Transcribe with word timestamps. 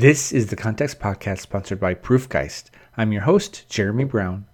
This 0.00 0.32
is 0.32 0.46
the 0.46 0.56
Context 0.56 0.98
Podcast 0.98 1.40
sponsored 1.40 1.78
by 1.78 1.92
Proofgeist. 1.92 2.70
I'm 2.96 3.12
your 3.12 3.20
host, 3.20 3.68
Jeremy 3.68 4.04
Brown. 4.04 4.46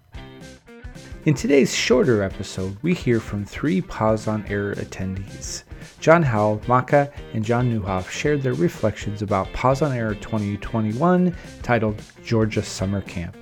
In 1.23 1.35
today's 1.35 1.73
shorter 1.73 2.21
episode, 2.21 2.75
we 2.81 2.93
hear 2.93 3.21
from 3.21 3.45
three 3.45 3.79
Pause 3.79 4.27
on 4.27 4.45
Error 4.47 4.75
attendees. 4.75 5.63
John 6.01 6.21
Howell, 6.21 6.59
Makah, 6.67 7.13
and 7.33 7.45
John 7.45 7.71
Newhoff 7.71 8.09
shared 8.09 8.41
their 8.41 8.55
reflections 8.55 9.21
about 9.21 9.53
Pause 9.53 9.83
on 9.83 9.93
Error 9.93 10.15
2021 10.15 11.33
titled 11.63 12.01
Georgia 12.25 12.61
Summer 12.61 12.99
Camp. 13.03 13.37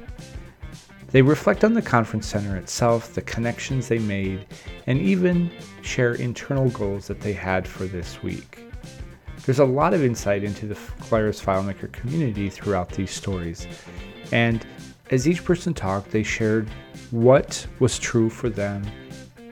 They 1.07 1.23
reflect 1.23 1.63
on 1.63 1.73
the 1.73 1.81
conference 1.81 2.27
center 2.27 2.55
itself, 2.55 3.15
the 3.15 3.23
connections 3.23 3.87
they 3.87 3.97
made, 3.97 4.45
and 4.85 4.99
even 4.99 5.49
share 5.81 6.13
internal 6.13 6.69
goals 6.69 7.07
that 7.07 7.21
they 7.21 7.33
had 7.33 7.67
for 7.67 7.85
this 7.85 8.21
week. 8.21 8.64
There's 9.45 9.59
a 9.59 9.65
lot 9.65 9.93
of 9.93 10.03
insight 10.03 10.43
into 10.43 10.65
the 10.65 10.73
Claris 11.01 11.39
FileMaker 11.39 11.91
community 11.91 12.49
throughout 12.49 12.89
these 12.89 13.11
stories. 13.11 13.67
And 14.31 14.65
as 15.11 15.27
each 15.27 15.45
person 15.45 15.71
talked, 15.73 16.09
they 16.09 16.23
shared 16.23 16.67
what 17.11 17.67
was 17.79 17.99
true 17.99 18.29
for 18.31 18.49
them 18.49 18.83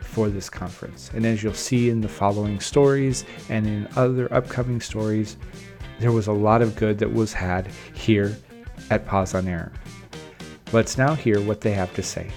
for 0.02 0.30
this 0.30 0.50
conference. 0.50 1.12
And 1.14 1.28
as 1.28 1.44
you'll 1.44 1.54
see 1.54 1.92
in 1.92 2.02
the 2.02 2.08
following 2.08 2.60
stories 2.60 3.24
and 3.50 3.68
in 3.68 3.88
other 3.96 4.34
upcoming 4.34 4.82
stories, 4.82 5.38
there 6.00 6.12
was 6.12 6.26
a 6.26 6.34
lot 6.34 6.64
of 6.64 6.76
good 6.76 6.98
that 6.98 7.14
was 7.14 7.32
had 7.32 7.68
here 7.94 8.36
at 8.90 9.06
Pause 9.06 9.36
on 9.36 9.48
Error. 9.48 9.72
Let's 10.72 10.98
now 10.98 11.14
hear 11.14 11.40
what 11.40 11.62
they 11.62 11.72
have 11.72 11.94
to 11.94 12.02
say. 12.02 12.32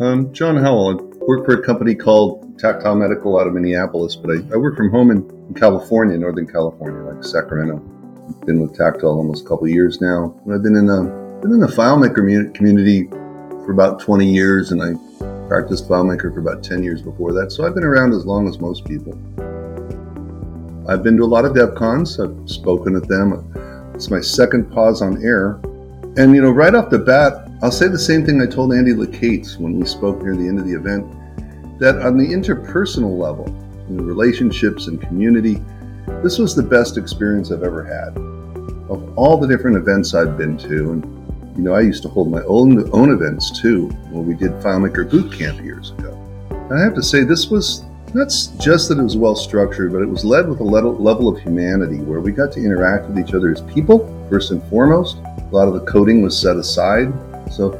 Um, 0.00 0.32
John 0.32 0.56
Howell, 0.56 1.11
work 1.26 1.44
for 1.44 1.54
a 1.54 1.62
company 1.62 1.94
called 1.94 2.58
Tactile 2.58 2.96
Medical 2.96 3.38
out 3.38 3.46
of 3.46 3.54
Minneapolis, 3.54 4.16
but 4.16 4.30
I, 4.30 4.34
I 4.52 4.56
work 4.56 4.76
from 4.76 4.90
home 4.90 5.10
in, 5.10 5.18
in, 5.48 5.54
California, 5.54 6.16
Northern 6.16 6.46
California, 6.46 7.00
like 7.00 7.22
Sacramento. 7.24 7.82
I've 8.28 8.46
been 8.46 8.60
with 8.60 8.76
Tactile 8.76 9.10
almost 9.10 9.44
a 9.44 9.48
couple 9.48 9.68
years 9.68 10.00
now. 10.00 10.34
I've 10.52 10.62
been 10.62 10.76
in 10.76 10.86
the 10.86 11.22
been 11.42 11.52
in 11.52 11.60
the 11.60 11.66
FileMaker 11.66 12.54
community 12.54 13.08
for 13.08 13.72
about 13.72 14.00
20 14.00 14.26
years, 14.26 14.70
and 14.70 14.82
I 14.82 14.94
practiced 15.48 15.88
FileMaker 15.88 16.32
for 16.32 16.40
about 16.40 16.62
10 16.62 16.82
years 16.82 17.02
before 17.02 17.32
that. 17.32 17.50
So 17.50 17.66
I've 17.66 17.74
been 17.74 17.84
around 17.84 18.12
as 18.12 18.24
long 18.24 18.48
as 18.48 18.58
most 18.60 18.84
people. 18.84 19.12
I've 20.88 21.02
been 21.02 21.16
to 21.16 21.24
a 21.24 21.26
lot 21.26 21.44
of 21.44 21.52
DevCons. 21.52 22.18
I've 22.18 22.48
spoken 22.48 22.96
at 22.96 23.08
them. 23.08 23.92
It's 23.94 24.10
my 24.10 24.20
second 24.20 24.70
pause 24.70 25.02
on 25.02 25.22
error, 25.22 25.60
and 26.16 26.34
you 26.34 26.42
know, 26.42 26.50
right 26.50 26.74
off 26.74 26.90
the 26.90 26.98
bat, 26.98 27.48
I'll 27.62 27.70
say 27.70 27.86
the 27.86 27.96
same 27.96 28.26
thing 28.26 28.42
I 28.42 28.46
told 28.46 28.74
Andy 28.74 28.92
LeCates 28.92 29.56
when 29.56 29.78
we 29.78 29.86
spoke 29.86 30.20
near 30.20 30.34
the 30.34 30.48
end 30.48 30.58
of 30.58 30.66
the 30.66 30.74
event 30.74 31.06
that 31.78 32.02
on 32.02 32.18
the 32.18 32.26
interpersonal 32.26 33.16
level, 33.16 33.46
in 33.88 34.04
relationships 34.04 34.88
and 34.88 35.00
community, 35.00 35.62
this 36.24 36.38
was 36.40 36.56
the 36.56 36.62
best 36.64 36.98
experience 36.98 37.52
I've 37.52 37.62
ever 37.62 37.84
had. 37.84 38.16
Of 38.90 39.16
all 39.16 39.38
the 39.38 39.46
different 39.46 39.76
events 39.76 40.12
I've 40.12 40.36
been 40.36 40.58
to, 40.58 40.90
and 40.90 41.56
you 41.56 41.62
know, 41.62 41.72
I 41.72 41.82
used 41.82 42.02
to 42.02 42.08
hold 42.08 42.32
my 42.32 42.42
own 42.48 42.90
own 42.92 43.12
events 43.12 43.60
too 43.60 43.90
when 44.10 44.26
we 44.26 44.34
did 44.34 44.50
FileMaker 44.54 45.08
Boot 45.08 45.32
Camp 45.32 45.62
years 45.62 45.92
ago. 45.92 46.18
And 46.50 46.74
I 46.74 46.82
have 46.82 46.96
to 46.96 47.02
say, 47.02 47.22
this 47.22 47.48
was 47.48 47.84
not 48.12 48.26
just 48.58 48.88
that 48.88 48.98
it 48.98 49.02
was 49.04 49.16
well 49.16 49.36
structured, 49.36 49.92
but 49.92 50.02
it 50.02 50.08
was 50.08 50.24
led 50.24 50.48
with 50.48 50.58
a 50.58 50.64
level 50.64 51.28
of 51.28 51.40
humanity 51.40 51.98
where 51.98 52.18
we 52.18 52.32
got 52.32 52.50
to 52.54 52.60
interact 52.60 53.08
with 53.08 53.20
each 53.20 53.34
other 53.34 53.52
as 53.52 53.60
people, 53.60 54.26
first 54.28 54.50
and 54.50 54.60
foremost. 54.64 55.18
A 55.18 55.48
lot 55.52 55.68
of 55.68 55.74
the 55.74 55.84
coding 55.86 56.22
was 56.22 56.36
set 56.36 56.56
aside 56.56 57.12
so 57.52 57.70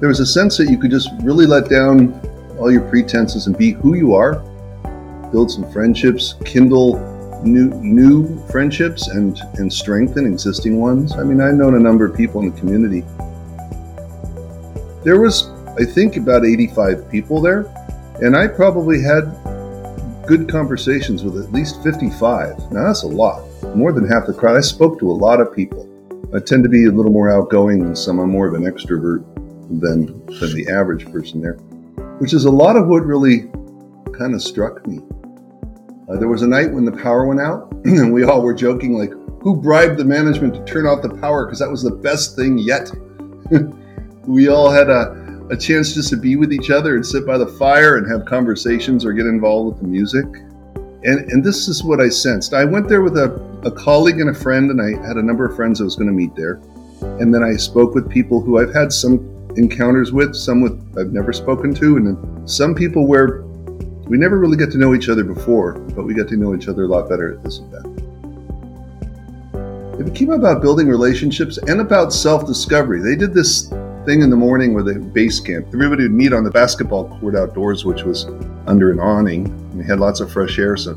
there 0.00 0.08
was 0.08 0.20
a 0.20 0.26
sense 0.26 0.56
that 0.58 0.70
you 0.70 0.78
could 0.78 0.90
just 0.90 1.10
really 1.22 1.46
let 1.46 1.68
down 1.68 2.12
all 2.58 2.70
your 2.70 2.82
pretenses 2.88 3.46
and 3.46 3.56
be 3.56 3.72
who 3.72 3.94
you 3.94 4.14
are, 4.14 4.34
build 5.32 5.50
some 5.50 5.70
friendships, 5.72 6.34
kindle 6.44 6.98
new 7.44 7.68
new 7.82 8.38
friendships 8.48 9.08
and 9.08 9.38
and 9.54 9.72
strengthen 9.72 10.26
existing 10.26 10.80
ones. 10.80 11.16
I 11.16 11.22
mean, 11.22 11.40
I've 11.40 11.54
known 11.54 11.74
a 11.74 11.78
number 11.78 12.04
of 12.06 12.16
people 12.16 12.40
in 12.40 12.50
the 12.52 12.58
community. 12.58 13.00
There 15.04 15.20
was 15.20 15.50
I 15.78 15.84
think 15.84 16.16
about 16.16 16.44
85 16.44 17.10
people 17.10 17.40
there, 17.40 17.66
and 18.22 18.36
I 18.36 18.46
probably 18.46 19.02
had 19.02 19.24
good 20.26 20.48
conversations 20.48 21.22
with 21.22 21.42
at 21.42 21.52
least 21.52 21.82
55. 21.82 22.72
Now 22.72 22.86
that's 22.86 23.02
a 23.02 23.08
lot, 23.08 23.44
more 23.76 23.92
than 23.92 24.08
half 24.08 24.26
the 24.26 24.32
crowd. 24.32 24.56
I 24.56 24.60
spoke 24.60 24.98
to 25.00 25.10
a 25.10 25.12
lot 25.12 25.40
of 25.40 25.54
people. 25.54 25.85
I 26.34 26.40
tend 26.40 26.64
to 26.64 26.68
be 26.68 26.86
a 26.86 26.90
little 26.90 27.12
more 27.12 27.30
outgoing 27.30 27.84
than 27.84 27.94
some. 27.94 28.18
I'm 28.18 28.30
more 28.30 28.48
of 28.48 28.54
an 28.54 28.64
extrovert 28.64 29.24
than, 29.80 30.26
than 30.26 30.54
the 30.54 30.66
average 30.70 31.10
person 31.12 31.40
there, 31.40 31.54
which 32.18 32.32
is 32.32 32.44
a 32.44 32.50
lot 32.50 32.76
of 32.76 32.88
what 32.88 33.04
really 33.04 33.48
kind 34.12 34.34
of 34.34 34.42
struck 34.42 34.86
me. 34.86 35.00
Uh, 36.08 36.16
there 36.16 36.28
was 36.28 36.42
a 36.42 36.46
night 36.46 36.72
when 36.72 36.84
the 36.84 36.92
power 36.92 37.26
went 37.26 37.40
out, 37.40 37.72
and 37.84 38.12
we 38.12 38.24
all 38.24 38.42
were 38.42 38.54
joking, 38.54 38.94
like, 38.94 39.10
who 39.42 39.56
bribed 39.56 39.98
the 39.98 40.04
management 40.04 40.54
to 40.54 40.64
turn 40.64 40.86
off 40.86 41.02
the 41.02 41.14
power? 41.20 41.46
Because 41.46 41.60
that 41.60 41.70
was 41.70 41.82
the 41.82 41.90
best 41.90 42.34
thing 42.34 42.58
yet. 42.58 42.90
we 44.26 44.48
all 44.48 44.70
had 44.70 44.90
a, 44.90 45.46
a 45.50 45.56
chance 45.56 45.94
just 45.94 46.10
to 46.10 46.16
be 46.16 46.34
with 46.34 46.52
each 46.52 46.70
other 46.70 46.96
and 46.96 47.06
sit 47.06 47.24
by 47.24 47.38
the 47.38 47.46
fire 47.46 47.96
and 47.96 48.10
have 48.10 48.24
conversations 48.24 49.04
or 49.04 49.12
get 49.12 49.26
involved 49.26 49.74
with 49.74 49.82
the 49.82 49.88
music. 49.88 50.26
And, 51.04 51.30
and 51.30 51.44
this 51.44 51.68
is 51.68 51.84
what 51.84 52.00
I 52.00 52.08
sensed. 52.08 52.54
I 52.54 52.64
went 52.64 52.88
there 52.88 53.02
with 53.02 53.16
a, 53.16 53.28
a 53.66 53.70
colleague 53.70 54.20
and 54.20 54.30
a 54.30 54.34
friend, 54.34 54.70
and 54.70 54.80
I 54.80 54.90
had 55.06 55.16
a 55.16 55.22
number 55.22 55.44
of 55.44 55.56
friends 55.56 55.80
I 55.80 55.84
was 55.84 55.96
going 55.96 56.06
to 56.06 56.12
meet 56.12 56.34
there. 56.36 56.60
And 57.20 57.34
then 57.34 57.42
I 57.42 57.56
spoke 57.56 57.94
with 57.94 58.08
people 58.08 58.40
who 58.40 58.58
I've 58.58 58.72
had 58.72 58.92
some 58.92 59.18
encounters 59.56 60.12
with, 60.12 60.36
some 60.36 60.60
with 60.60 60.72
I've 60.96 61.12
never 61.12 61.32
spoken 61.32 61.74
to, 61.74 61.96
and 61.96 62.48
some 62.48 62.74
people 62.74 63.08
where 63.08 63.42
we 64.06 64.18
never 64.18 64.38
really 64.38 64.56
get 64.56 64.70
to 64.70 64.78
know 64.78 64.94
each 64.94 65.08
other 65.08 65.24
before, 65.24 65.72
but 65.96 66.04
we 66.04 66.14
get 66.14 66.28
to 66.28 66.36
know 66.36 66.54
each 66.54 66.68
other 66.68 66.84
a 66.84 66.86
lot 66.86 67.08
better 67.08 67.34
at 67.34 67.42
this 67.42 67.58
event. 67.58 67.86
It 70.00 70.04
became 70.04 70.30
about 70.30 70.62
building 70.62 70.86
relationships 70.86 71.58
and 71.58 71.80
about 71.80 72.12
self 72.12 72.46
discovery. 72.46 73.00
They 73.00 73.16
did 73.16 73.34
this 73.34 73.68
thing 74.04 74.22
in 74.22 74.30
the 74.30 74.36
morning 74.36 74.74
where 74.74 74.84
they 74.84 74.98
base 74.98 75.40
camp. 75.40 75.66
Everybody 75.74 76.04
would 76.04 76.12
meet 76.12 76.32
on 76.32 76.44
the 76.44 76.50
basketball 76.50 77.18
court 77.18 77.34
outdoors, 77.34 77.84
which 77.84 78.04
was 78.04 78.26
under 78.68 78.92
an 78.92 79.00
awning. 79.00 79.50
We 79.76 79.84
had 79.84 79.98
lots 79.98 80.20
of 80.20 80.30
fresh 80.30 80.56
air, 80.60 80.76
so 80.76 80.94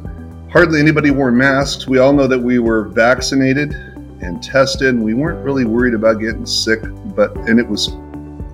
hardly 0.51 0.79
anybody 0.79 1.11
wore 1.11 1.31
masks. 1.31 1.87
We 1.87 1.99
all 1.99 2.13
know 2.13 2.27
that 2.27 2.39
we 2.39 2.59
were 2.59 2.85
vaccinated 2.89 3.73
and 4.21 4.41
tested, 4.43 4.89
and 4.89 5.03
we 5.03 5.13
weren't 5.13 5.43
really 5.43 5.65
worried 5.65 5.93
about 5.93 6.19
getting 6.19 6.45
sick. 6.45 6.79
But 7.15 7.35
and 7.37 7.59
it 7.59 7.67
was 7.67 7.89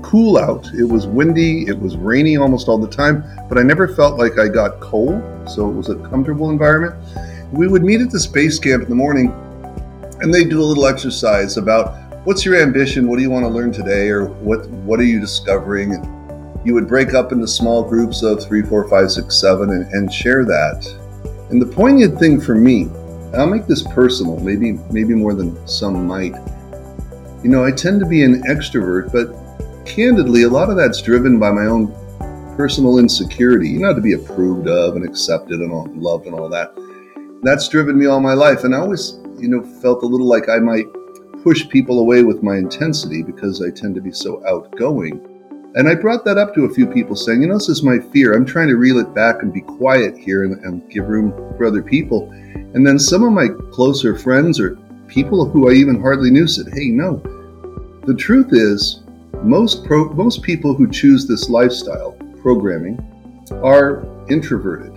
cool 0.01 0.37
out. 0.37 0.67
It 0.73 0.83
was 0.83 1.07
windy. 1.07 1.63
It 1.67 1.79
was 1.79 1.97
rainy 1.97 2.37
almost 2.37 2.67
all 2.67 2.77
the 2.77 2.89
time, 2.89 3.23
but 3.49 3.57
I 3.57 3.63
never 3.63 3.87
felt 3.87 4.19
like 4.19 4.37
I 4.37 4.47
got 4.47 4.79
cold. 4.79 5.21
So 5.49 5.69
it 5.69 5.73
was 5.73 5.89
a 5.89 5.95
comfortable 5.95 6.49
environment. 6.49 6.95
We 7.51 7.67
would 7.67 7.83
meet 7.83 8.01
at 8.01 8.11
the 8.11 8.19
space 8.19 8.59
camp 8.59 8.83
in 8.83 8.89
the 8.89 8.95
morning, 8.95 9.31
and 10.21 10.33
they 10.33 10.43
do 10.43 10.61
a 10.61 10.65
little 10.65 10.85
exercise 10.85 11.57
about 11.57 11.95
what's 12.25 12.43
your 12.43 12.55
ambition? 12.55 13.07
What 13.07 13.17
do 13.17 13.21
you 13.21 13.29
want 13.29 13.43
to 13.43 13.49
learn 13.49 13.71
today? 13.71 14.09
Or 14.09 14.25
what 14.25 14.67
what 14.69 14.99
are 14.99 15.03
you 15.03 15.19
discovering? 15.19 15.93
And 15.93 16.67
you 16.67 16.73
would 16.73 16.87
break 16.87 17.13
up 17.13 17.31
into 17.31 17.47
small 17.47 17.87
groups 17.87 18.23
of 18.23 18.43
three, 18.43 18.63
four, 18.63 18.87
five, 18.89 19.11
six, 19.11 19.39
seven, 19.39 19.69
and, 19.69 19.87
and 19.93 20.11
share 20.11 20.43
that. 20.45 21.04
And 21.49 21.61
the 21.61 21.65
poignant 21.65 22.19
thing 22.19 22.41
for 22.41 22.55
me, 22.55 22.89
I'll 23.35 23.47
make 23.47 23.67
this 23.67 23.83
personal, 23.83 24.39
maybe 24.39 24.73
maybe 24.91 25.13
more 25.13 25.33
than 25.33 25.67
some 25.67 26.07
might. 26.07 26.33
You 27.43 27.49
know, 27.49 27.63
I 27.63 27.71
tend 27.71 27.99
to 27.99 28.05
be 28.05 28.23
an 28.23 28.43
extrovert, 28.43 29.11
but 29.11 29.85
candidly, 29.85 30.43
a 30.43 30.49
lot 30.49 30.69
of 30.69 30.77
that's 30.77 31.01
driven 31.01 31.39
by 31.39 31.51
my 31.51 31.65
own 31.65 31.93
personal 32.55 32.97
insecurity. 32.97 33.69
You 33.69 33.79
know, 33.79 33.93
to 33.93 34.01
be 34.01 34.13
approved 34.13 34.67
of 34.67 34.95
and 34.95 35.05
accepted 35.05 35.59
and 35.59 35.71
all, 35.71 35.87
loved 35.93 36.25
and 36.25 36.33
all 36.33 36.49
that. 36.49 36.73
That's 37.43 37.67
driven 37.67 37.97
me 37.97 38.07
all 38.07 38.21
my 38.21 38.33
life, 38.33 38.63
and 38.63 38.73
I 38.73 38.79
always, 38.79 39.19
you 39.37 39.49
know, 39.49 39.61
felt 39.81 40.01
a 40.03 40.07
little 40.07 40.27
like 40.27 40.49
I 40.49 40.57
might 40.57 40.87
push 41.43 41.69
people 41.69 41.99
away 41.99 42.23
with 42.23 42.41
my 42.41 42.57
intensity 42.57 43.21
because 43.21 43.61
I 43.61 43.69
tend 43.69 43.93
to 43.95 44.01
be 44.01 44.11
so 44.11 44.43
outgoing. 44.47 45.34
And 45.75 45.89
I 45.89 45.95
brought 45.95 46.23
that 46.23 46.37
up 46.37 46.55
to 46.55 46.63
a 46.63 46.73
few 46.73 46.87
people 46.87 47.17
saying, 47.17 47.41
you 47.41 47.49
know, 47.49 47.55
this 47.55 47.67
is 47.67 47.83
my 47.83 47.99
fear. 47.99 48.33
I'm 48.33 48.45
trying 48.45 48.69
to 48.69 48.77
reel 48.77 48.97
it 48.97 49.13
back 49.13 49.41
and 49.41 49.53
be 49.53 49.59
quiet 49.59 50.17
here 50.17 50.45
and, 50.45 50.63
and 50.63 50.89
give 50.89 51.09
room 51.09 51.31
for 51.57 51.65
other 51.65 51.83
people. 51.83 52.31
And 52.31 52.87
then 52.87 52.97
some 52.97 53.23
of 53.23 53.33
my 53.33 53.49
closer 53.71 54.17
friends 54.17 54.57
or 54.57 54.77
people 55.07 55.49
who 55.49 55.69
I 55.69 55.73
even 55.73 55.99
hardly 55.99 56.31
knew 56.31 56.47
said, 56.47 56.67
hey, 56.73 56.87
no. 56.87 57.17
The 58.05 58.15
truth 58.15 58.53
is, 58.53 59.01
most 59.43 59.83
pro- 59.83 60.13
most 60.13 60.43
people 60.43 60.73
who 60.73 60.89
choose 60.89 61.27
this 61.27 61.49
lifestyle, 61.49 62.13
programming, 62.41 62.97
are 63.63 64.05
introverted. 64.29 64.93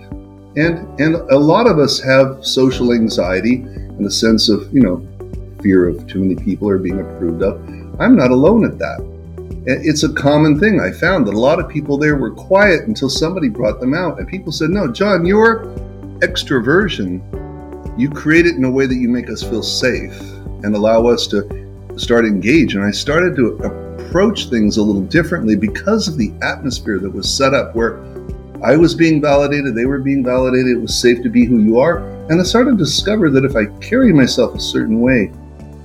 And 0.55 0.99
and 0.99 1.15
a 1.15 1.37
lot 1.37 1.67
of 1.67 1.77
us 1.77 1.99
have 1.99 2.45
social 2.45 2.93
anxiety 2.93 3.55
and 3.55 4.05
a 4.05 4.11
sense 4.11 4.47
of, 4.47 4.73
you 4.73 4.81
know, 4.81 5.05
fear 5.61 5.89
of 5.89 6.07
too 6.07 6.19
many 6.19 6.35
people 6.35 6.69
or 6.69 6.77
being 6.77 7.01
approved 7.01 7.43
of. 7.43 7.59
I'm 7.99 8.15
not 8.15 8.31
alone 8.31 8.63
at 8.63 8.77
that. 8.79 9.18
It's 9.65 10.03
a 10.03 10.13
common 10.13 10.59
thing. 10.59 10.79
I 10.79 10.91
found 10.91 11.27
that 11.27 11.33
a 11.33 11.39
lot 11.39 11.59
of 11.59 11.69
people 11.69 11.97
there 11.97 12.15
were 12.15 12.31
quiet 12.31 12.87
until 12.87 13.09
somebody 13.09 13.49
brought 13.49 13.79
them 13.79 13.93
out. 13.93 14.19
And 14.19 14.27
people 14.27 14.51
said, 14.51 14.69
No, 14.69 14.91
John, 14.91 15.25
your 15.25 15.65
extroversion, 16.19 17.21
you 17.99 18.09
create 18.09 18.45
it 18.45 18.55
in 18.55 18.63
a 18.63 18.71
way 18.71 18.85
that 18.85 18.95
you 18.95 19.09
make 19.09 19.29
us 19.29 19.43
feel 19.43 19.63
safe 19.63 20.19
and 20.63 20.75
allow 20.75 21.07
us 21.07 21.27
to 21.27 21.67
start 21.97 22.25
engage. 22.25 22.75
And 22.75 22.83
I 22.83 22.91
started 22.91 23.35
to 23.35 23.47
approach 23.57 24.49
things 24.49 24.77
a 24.77 24.83
little 24.83 25.03
differently 25.03 25.55
because 25.55 26.07
of 26.07 26.17
the 26.17 26.31
atmosphere 26.41 26.99
that 26.99 27.09
was 27.09 27.31
set 27.31 27.53
up 27.53 27.75
where 27.75 27.99
I 28.63 28.75
was 28.75 28.93
being 28.93 29.21
validated, 29.21 29.73
they 29.73 29.85
were 29.85 29.99
being 29.99 30.23
validated, 30.23 30.77
it 30.77 30.81
was 30.81 30.99
safe 30.99 31.21
to 31.23 31.29
be 31.29 31.45
who 31.45 31.59
you 31.59 31.79
are. 31.79 31.99
And 32.29 32.41
I 32.41 32.43
started 32.43 32.71
to 32.71 32.77
discover 32.77 33.29
that 33.29 33.45
if 33.45 33.55
I 33.55 33.65
carry 33.79 34.11
myself 34.11 34.53
a 34.53 34.59
certain 34.59 34.99
way, 34.99 35.31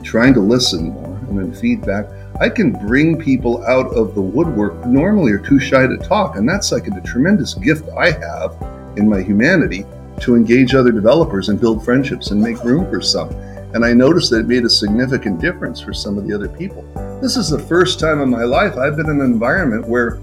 trying 0.02 0.34
to 0.34 0.40
listen 0.40 0.90
more 0.90 1.16
and 1.28 1.38
then 1.38 1.54
feedback, 1.54 2.06
I 2.40 2.48
can 2.48 2.72
bring 2.72 3.16
people 3.16 3.64
out 3.64 3.86
of 3.94 4.16
the 4.16 4.20
woodwork 4.20 4.82
who 4.82 4.92
normally 4.92 5.30
are 5.32 5.38
too 5.38 5.60
shy 5.60 5.86
to 5.86 5.96
talk. 5.98 6.34
And 6.36 6.48
that's 6.48 6.72
like 6.72 6.88
a 6.88 7.00
tremendous 7.00 7.54
gift 7.54 7.88
I 7.96 8.10
have 8.10 8.56
in 8.96 9.08
my 9.08 9.22
humanity 9.22 9.86
to 10.20 10.34
engage 10.34 10.74
other 10.74 10.90
developers 10.90 11.48
and 11.48 11.60
build 11.60 11.84
friendships 11.84 12.32
and 12.32 12.42
make 12.42 12.62
room 12.64 12.90
for 12.90 13.00
some. 13.00 13.30
And 13.74 13.84
I 13.84 13.92
noticed 13.92 14.30
that 14.30 14.40
it 14.40 14.46
made 14.46 14.64
a 14.64 14.70
significant 14.70 15.40
difference 15.40 15.80
for 15.80 15.92
some 15.92 16.18
of 16.18 16.26
the 16.26 16.34
other 16.34 16.48
people. 16.48 16.82
This 17.22 17.36
is 17.36 17.48
the 17.48 17.58
first 17.58 18.00
time 18.00 18.20
in 18.20 18.30
my 18.30 18.44
life 18.44 18.76
I've 18.76 18.96
been 18.96 19.10
in 19.10 19.20
an 19.20 19.26
environment 19.26 19.86
where 19.88 20.18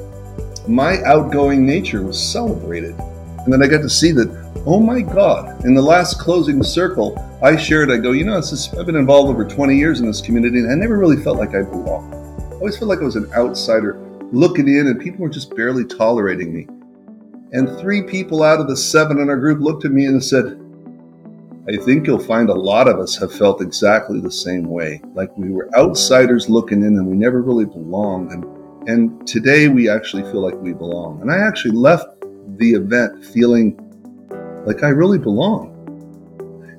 my 0.67 1.01
outgoing 1.03 1.65
nature 1.65 2.01
was 2.01 2.21
celebrated. 2.21 2.95
And 3.43 3.51
then 3.51 3.63
I 3.63 3.67
got 3.67 3.81
to 3.81 3.89
see 3.89 4.11
that, 4.11 4.63
oh 4.67 4.79
my 4.79 5.01
God, 5.01 5.65
in 5.65 5.73
the 5.73 5.81
last 5.81 6.19
closing 6.19 6.61
circle, 6.61 7.17
I 7.41 7.55
shared, 7.55 7.89
I 7.89 7.97
go, 7.97 8.11
you 8.11 8.23
know, 8.23 8.37
is, 8.37 8.71
I've 8.77 8.85
been 8.85 8.95
involved 8.95 9.29
over 9.29 9.45
20 9.45 9.75
years 9.75 9.99
in 9.99 10.05
this 10.05 10.21
community, 10.21 10.59
and 10.59 10.71
I 10.71 10.75
never 10.75 10.97
really 10.97 11.21
felt 11.23 11.37
like 11.37 11.55
I 11.55 11.63
belonged. 11.63 12.13
I 12.13 12.55
always 12.55 12.77
felt 12.77 12.89
like 12.89 12.99
I 12.99 13.05
was 13.05 13.15
an 13.15 13.31
outsider 13.33 13.99
looking 14.31 14.67
in, 14.67 14.87
and 14.87 14.99
people 14.99 15.21
were 15.21 15.29
just 15.29 15.55
barely 15.55 15.85
tolerating 15.85 16.53
me. 16.53 16.67
And 17.53 17.79
three 17.79 18.03
people 18.03 18.43
out 18.43 18.59
of 18.59 18.67
the 18.67 18.77
seven 18.77 19.19
in 19.19 19.29
our 19.29 19.37
group 19.37 19.59
looked 19.59 19.85
at 19.85 19.91
me 19.91 20.05
and 20.05 20.23
said, 20.23 20.57
I 21.67 21.77
think 21.77 22.07
you'll 22.07 22.19
find 22.19 22.49
a 22.49 22.53
lot 22.53 22.87
of 22.87 22.99
us 22.99 23.17
have 23.17 23.33
felt 23.33 23.61
exactly 23.61 24.19
the 24.19 24.31
same 24.31 24.63
way. 24.63 25.01
Like 25.13 25.35
we 25.37 25.51
were 25.51 25.69
outsiders 25.75 26.49
looking 26.49 26.81
in 26.83 26.97
and 26.97 27.07
we 27.07 27.15
never 27.15 27.41
really 27.41 27.65
belonged. 27.65 28.31
And 28.31 28.45
and 28.89 29.27
today 29.27 29.67
we 29.67 29.87
actually 29.87 30.23
feel 30.23 30.41
like 30.41 30.55
we 30.55 30.73
belong. 30.73 31.21
And 31.21 31.31
I 31.31 31.37
actually 31.37 31.77
left 31.77 32.10
the 32.57 32.71
event 32.71 33.23
feeling 33.25 33.77
like 34.65 34.83
I 34.83 34.89
really 34.89 35.17
belong. 35.17 35.69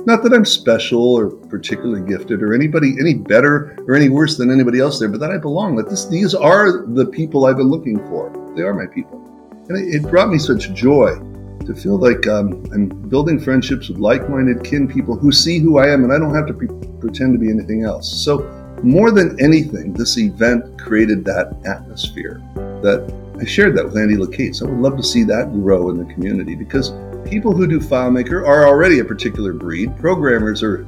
Not 0.04 0.24
that 0.24 0.32
I'm 0.32 0.44
special 0.44 1.14
or 1.14 1.30
particularly 1.30 2.06
gifted 2.08 2.42
or 2.42 2.54
anybody 2.54 2.96
any 2.98 3.14
better 3.14 3.78
or 3.86 3.94
any 3.94 4.08
worse 4.08 4.36
than 4.36 4.50
anybody 4.50 4.80
else 4.80 4.98
there, 4.98 5.08
but 5.08 5.20
that 5.20 5.30
I 5.30 5.38
belong. 5.38 5.76
That 5.76 5.88
this 5.88 6.06
these 6.06 6.34
are 6.34 6.86
the 6.86 7.06
people 7.06 7.46
I've 7.46 7.56
been 7.56 7.70
looking 7.70 7.98
for. 8.08 8.32
They 8.56 8.62
are 8.62 8.74
my 8.74 8.86
people. 8.92 9.20
And 9.68 9.78
it, 9.78 9.94
it 9.94 10.10
brought 10.10 10.28
me 10.28 10.38
such 10.38 10.72
joy 10.74 11.20
to 11.66 11.74
feel 11.74 11.98
like 11.98 12.26
um, 12.26 12.64
I'm 12.72 12.88
building 13.08 13.38
friendships 13.38 13.88
with 13.88 13.98
like-minded 13.98 14.64
kin 14.64 14.88
people 14.88 15.16
who 15.16 15.30
see 15.30 15.60
who 15.60 15.78
I 15.78 15.88
am 15.88 16.02
and 16.02 16.12
I 16.12 16.18
don't 16.18 16.34
have 16.34 16.46
to 16.48 16.54
pre- 16.54 16.68
pretend 16.98 17.34
to 17.34 17.38
be 17.38 17.50
anything 17.50 17.84
else. 17.84 18.24
So 18.24 18.40
more 18.82 19.12
than 19.12 19.40
anything, 19.40 19.92
this 19.92 20.18
event 20.18 20.80
created 20.80 21.24
that 21.26 21.54
atmosphere 21.64 22.42
that 22.82 23.21
I 23.42 23.44
shared 23.44 23.76
that 23.76 23.84
with 23.84 23.96
Andy 23.96 24.14
LeCates. 24.14 24.62
I 24.62 24.70
would 24.70 24.78
love 24.78 24.96
to 24.96 25.02
see 25.02 25.24
that 25.24 25.52
grow 25.52 25.90
in 25.90 25.98
the 25.98 26.04
community 26.14 26.54
because 26.54 26.92
people 27.28 27.52
who 27.52 27.66
do 27.66 27.80
FileMaker 27.80 28.46
are 28.46 28.68
already 28.68 29.00
a 29.00 29.04
particular 29.04 29.52
breed. 29.52 29.96
Programmers 29.98 30.62
are 30.62 30.82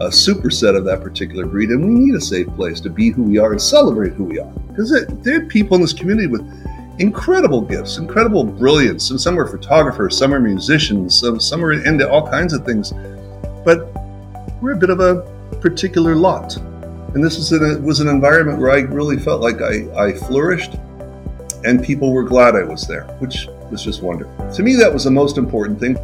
a 0.00 0.08
superset 0.08 0.76
of 0.76 0.84
that 0.86 1.00
particular 1.00 1.46
breed, 1.46 1.68
and 1.68 1.86
we 1.86 1.94
need 1.94 2.16
a 2.16 2.20
safe 2.20 2.48
place 2.56 2.80
to 2.80 2.90
be 2.90 3.10
who 3.10 3.22
we 3.22 3.38
are 3.38 3.52
and 3.52 3.62
celebrate 3.62 4.14
who 4.14 4.24
we 4.24 4.40
are. 4.40 4.50
Because 4.66 4.90
there 5.22 5.40
are 5.40 5.46
people 5.46 5.76
in 5.76 5.80
this 5.80 5.92
community 5.92 6.26
with 6.26 6.42
incredible 6.98 7.60
gifts, 7.60 7.98
incredible 7.98 8.42
brilliance, 8.42 9.10
and 9.10 9.20
some 9.20 9.38
are 9.38 9.46
photographers, 9.46 10.18
some 10.18 10.34
are 10.34 10.40
musicians, 10.40 11.16
some, 11.16 11.38
some 11.38 11.64
are 11.64 11.72
into 11.72 12.10
all 12.10 12.28
kinds 12.28 12.52
of 12.52 12.64
things. 12.64 12.92
But 13.64 13.92
we're 14.60 14.72
a 14.72 14.76
bit 14.76 14.90
of 14.90 14.98
a 14.98 15.22
particular 15.60 16.16
lot. 16.16 16.56
And 17.14 17.24
this 17.24 17.36
was, 17.36 17.52
an, 17.52 17.84
was 17.84 18.00
an 18.00 18.08
environment 18.08 18.58
where 18.58 18.72
I 18.72 18.80
really 18.80 19.18
felt 19.18 19.40
like 19.40 19.62
I, 19.62 19.86
I 19.96 20.12
flourished 20.14 20.72
and 21.66 21.82
people 21.84 22.12
were 22.12 22.22
glad 22.22 22.54
I 22.54 22.62
was 22.62 22.86
there, 22.86 23.04
which 23.18 23.48
was 23.70 23.82
just 23.82 24.02
wonderful. 24.02 24.50
To 24.52 24.62
me, 24.62 24.76
that 24.76 24.92
was 24.92 25.04
the 25.04 25.10
most 25.10 25.36
important 25.36 25.80
thing. 25.80 25.96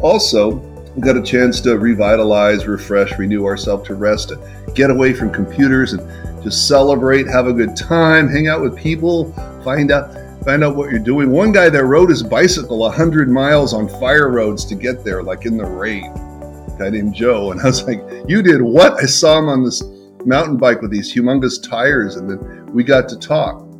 Also, 0.00 0.56
we 0.94 1.00
got 1.00 1.16
a 1.16 1.22
chance 1.22 1.60
to 1.62 1.78
revitalize, 1.78 2.66
refresh, 2.66 3.18
renew 3.18 3.46
ourselves, 3.46 3.86
to 3.86 3.94
rest, 3.94 4.28
to 4.28 4.72
get 4.74 4.90
away 4.90 5.14
from 5.14 5.32
computers 5.32 5.94
and 5.94 6.42
just 6.42 6.68
celebrate, 6.68 7.26
have 7.26 7.46
a 7.46 7.52
good 7.52 7.74
time, 7.74 8.28
hang 8.28 8.48
out 8.48 8.60
with 8.60 8.76
people, 8.76 9.32
find 9.64 9.90
out 9.90 10.18
find 10.44 10.64
out 10.64 10.74
what 10.74 10.90
you're 10.90 10.98
doing. 10.98 11.30
One 11.30 11.52
guy 11.52 11.70
that 11.70 11.84
rode 11.84 12.10
his 12.10 12.22
bicycle 12.22 12.78
100 12.78 13.30
miles 13.30 13.72
on 13.72 13.88
fire 13.88 14.28
roads 14.28 14.64
to 14.66 14.74
get 14.74 15.04
there, 15.04 15.22
like 15.22 15.46
in 15.46 15.56
the 15.56 15.64
rain 15.64 16.12
guy 16.78 16.90
named 16.90 17.14
Joe, 17.14 17.52
and 17.52 17.60
I 17.60 17.66
was 17.66 17.84
like, 17.84 18.02
"You 18.26 18.42
did 18.42 18.60
what?" 18.60 18.94
I 18.94 19.06
saw 19.06 19.38
him 19.38 19.48
on 19.48 19.64
this 19.64 19.82
mountain 20.24 20.56
bike 20.56 20.82
with 20.82 20.90
these 20.90 21.14
humongous 21.14 21.62
tires, 21.62 22.16
and 22.16 22.28
then 22.28 22.72
we 22.72 22.82
got 22.82 23.08
to 23.10 23.18
talk. 23.18 23.71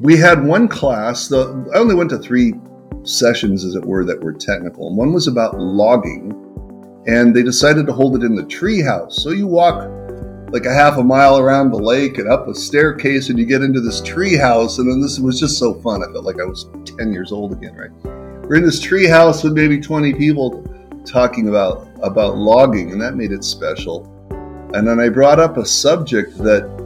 We 0.00 0.16
had 0.16 0.42
one 0.42 0.66
class. 0.66 1.28
The 1.28 1.70
I 1.74 1.78
only 1.78 1.94
went 1.94 2.08
to 2.08 2.18
three 2.18 2.54
sessions, 3.02 3.66
as 3.66 3.74
it 3.74 3.84
were, 3.84 4.02
that 4.06 4.22
were 4.22 4.32
technical, 4.32 4.88
and 4.88 4.96
one 4.96 5.12
was 5.12 5.28
about 5.28 5.58
logging, 5.58 6.32
and 7.06 7.36
they 7.36 7.42
decided 7.42 7.86
to 7.86 7.92
hold 7.92 8.16
it 8.16 8.24
in 8.24 8.34
the 8.34 8.44
treehouse. 8.44 9.12
So 9.12 9.28
you 9.28 9.46
walk 9.46 9.90
like 10.52 10.64
a 10.64 10.72
half 10.72 10.96
a 10.96 11.04
mile 11.04 11.36
around 11.36 11.70
the 11.70 11.76
lake 11.76 12.16
and 12.16 12.32
up 12.32 12.48
a 12.48 12.54
staircase, 12.54 13.28
and 13.28 13.38
you 13.38 13.44
get 13.44 13.60
into 13.60 13.82
this 13.82 14.00
treehouse, 14.00 14.78
and 14.78 14.90
then 14.90 15.02
this 15.02 15.18
was 15.18 15.38
just 15.38 15.58
so 15.58 15.74
fun. 15.82 16.02
I 16.02 16.10
felt 16.10 16.24
like 16.24 16.40
I 16.40 16.46
was 16.46 16.70
10 16.96 17.12
years 17.12 17.30
old 17.30 17.52
again, 17.52 17.74
right? 17.74 17.92
We're 18.48 18.56
in 18.56 18.64
this 18.64 18.80
treehouse 18.80 19.44
with 19.44 19.52
maybe 19.52 19.78
20 19.78 20.14
people 20.14 20.64
talking 21.04 21.48
about 21.50 21.86
about 22.02 22.38
logging, 22.38 22.92
and 22.92 23.02
that 23.02 23.16
made 23.16 23.32
it 23.32 23.44
special. 23.44 24.06
And 24.72 24.88
then 24.88 24.98
I 24.98 25.10
brought 25.10 25.40
up 25.40 25.58
a 25.58 25.66
subject 25.66 26.38
that 26.38 26.79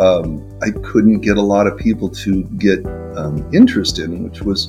um, 0.00 0.58
I 0.62 0.70
couldn't 0.82 1.20
get 1.20 1.36
a 1.36 1.42
lot 1.42 1.66
of 1.66 1.76
people 1.76 2.08
to 2.10 2.44
get 2.58 2.84
um, 3.16 3.48
interest 3.52 3.98
in, 3.98 4.22
which 4.22 4.42
was 4.42 4.68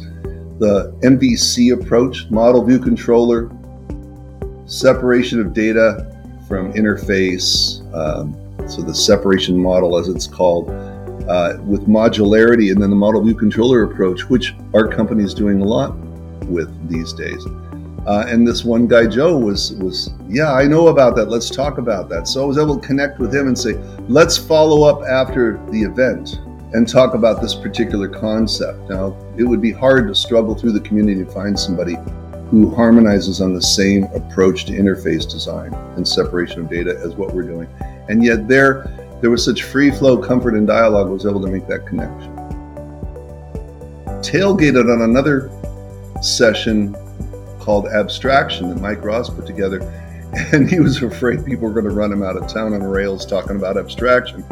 the 0.60 0.94
MVC 1.04 1.74
approach, 1.74 2.30
model 2.30 2.64
view 2.64 2.80
controller, 2.80 3.50
separation 4.66 5.40
of 5.40 5.54
data 5.54 6.06
from 6.48 6.74
interface. 6.74 7.82
Um, 7.94 8.36
so 8.68 8.82
the 8.82 8.94
separation 8.94 9.58
model, 9.58 9.98
as 9.98 10.08
it's 10.10 10.28
called, 10.28 10.70
uh, 11.30 11.58
with 11.64 11.88
modularity, 11.88 12.72
and 12.72 12.82
then 12.82 12.90
the 12.90 12.96
model 12.96 13.22
view 13.22 13.36
controller 13.36 13.84
approach, 13.84 14.30
which 14.30 14.56
our 14.74 14.88
company 14.88 15.24
is 15.24 15.34
doing 15.34 15.62
a 15.62 15.66
lot 15.66 15.96
with 16.46 16.70
these 16.90 17.14
days. 17.14 17.46
Uh, 18.06 18.26
and 18.28 18.48
this 18.48 18.64
one 18.64 18.88
guy, 18.88 19.06
Joe, 19.08 19.38
was 19.38 19.74
was 19.74 20.12
yeah, 20.28 20.54
I 20.54 20.66
know 20.66 20.88
about 20.88 21.16
that. 21.18 21.30
Let's 21.30 21.50
talk 21.50 21.78
about 21.78 22.10
that. 22.10 22.28
So 22.28 22.44
I 22.44 22.46
was 22.46 22.58
able 22.58 22.80
to 22.80 22.88
connect 22.88 23.20
with 23.20 23.34
him 23.34 23.48
and 23.48 23.58
say, 23.58 23.74
let's 24.08 24.38
follow 24.38 24.84
up 24.84 25.04
after 25.04 25.64
the 25.70 25.82
event 25.82 26.40
and 26.74 26.88
talk 26.88 27.14
about 27.14 27.42
this 27.42 27.56
particular 27.56 28.08
concept. 28.08 28.90
Now, 28.90 29.18
it 29.38 29.44
would 29.44 29.62
be 29.62 29.72
hard 29.72 30.08
to 30.08 30.16
struggle 30.16 30.56
through 30.56 30.74
the 30.74 30.82
community 30.82 31.24
to 31.24 31.32
find 31.32 31.60
somebody 31.60 31.98
who 32.52 32.74
harmonizes 32.74 33.42
on 33.42 33.54
the 33.54 33.62
same 33.62 34.06
approach 34.06 34.66
to 34.66 34.74
interface 34.74 35.30
design 35.30 35.74
and 35.96 36.08
separation 36.08 36.62
of 36.62 36.70
data 36.70 37.00
as 37.04 37.16
what 37.16 37.34
we're 37.34 37.44
doing. 37.44 37.68
And 38.08 38.24
yet 38.24 38.48
there 38.48 38.92
there 39.22 39.30
was 39.30 39.44
such 39.44 39.64
free 39.64 39.92
flow, 39.92 40.18
comfort, 40.18 40.56
and 40.56 40.66
dialogue 40.66 41.10
was 41.10 41.26
able 41.26 41.42
to 41.42 41.48
make 41.48 41.68
that 41.68 41.86
connection. 41.86 42.34
Tailgated 44.22 44.92
on 44.92 45.02
another 45.02 45.52
session 46.22 46.96
called 47.60 47.88
Abstraction 47.88 48.70
that 48.70 48.82
Mike 48.82 49.04
Ross 49.04 49.30
put 49.30 49.46
together. 49.46 49.80
And 50.54 50.70
he 50.70 50.80
was 50.80 51.02
afraid 51.02 51.44
people 51.44 51.68
were 51.68 51.74
going 51.74 51.90
to 51.90 51.92
run 51.92 52.12
him 52.12 52.22
out 52.22 52.38
of 52.38 52.48
town 52.48 52.74
on 52.74 52.84
rails 52.84 53.26
talking 53.26 53.56
about 53.56 53.78
abstraction. 53.78 54.46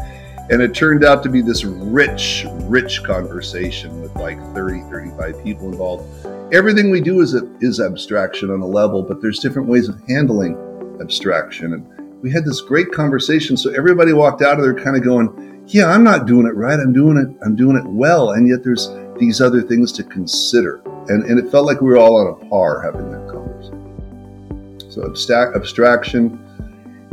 And 0.50 0.62
it 0.62 0.74
turned 0.74 1.04
out 1.04 1.22
to 1.24 1.30
be 1.30 1.42
this 1.42 1.66
rich, 1.66 2.46
rich 2.64 3.04
conversation 3.04 4.02
with 4.02 4.16
like 4.16 4.40
30, 4.56 4.82
35 4.90 5.44
people 5.44 5.70
involved. 5.70 6.26
Everything 6.52 6.90
we 6.90 7.02
do 7.02 7.22
is, 7.22 7.36
a, 7.36 7.48
is 7.60 7.80
abstraction 7.80 8.50
on 8.50 8.62
a 8.62 8.66
level, 8.66 9.04
but 9.04 9.22
there's 9.22 9.40
different 9.40 9.68
ways 9.68 9.88
of 9.88 10.02
handling 10.08 10.56
abstraction. 11.00 11.74
And 11.74 12.22
we 12.24 12.32
had 12.32 12.46
this 12.46 12.62
great 12.62 12.92
conversation. 12.92 13.56
So 13.56 13.72
everybody 13.72 14.14
walked 14.14 14.42
out 14.42 14.58
of 14.58 14.64
there 14.64 14.74
kind 14.74 14.96
of 14.96 15.04
going, 15.04 15.64
yeah, 15.68 15.88
I'm 15.88 16.04
not 16.04 16.26
doing 16.26 16.48
it 16.48 16.56
right. 16.56 16.80
I'm 16.80 16.94
doing 16.94 17.18
it. 17.18 17.28
I'm 17.46 17.56
doing 17.56 17.76
it 17.76 17.86
well. 17.86 18.32
And 18.32 18.48
yet 18.48 18.64
there's 18.64 18.88
these 19.20 19.42
other 19.42 19.62
things 19.62 19.92
to 19.94 20.04
consider. 20.04 20.82
And, 21.10 21.24
and 21.24 21.40
it 21.40 21.52
felt 21.52 21.66
like 21.66 21.82
we 21.82 21.88
were 21.88 21.98
all 21.98 22.18
on 22.18 22.28
a 22.28 22.50
par 22.50 22.82
having 22.82 23.12
that 23.12 23.28
conversation. 23.30 24.92
So 24.92 25.06
abstract, 25.06 25.56
abstraction 25.56 26.44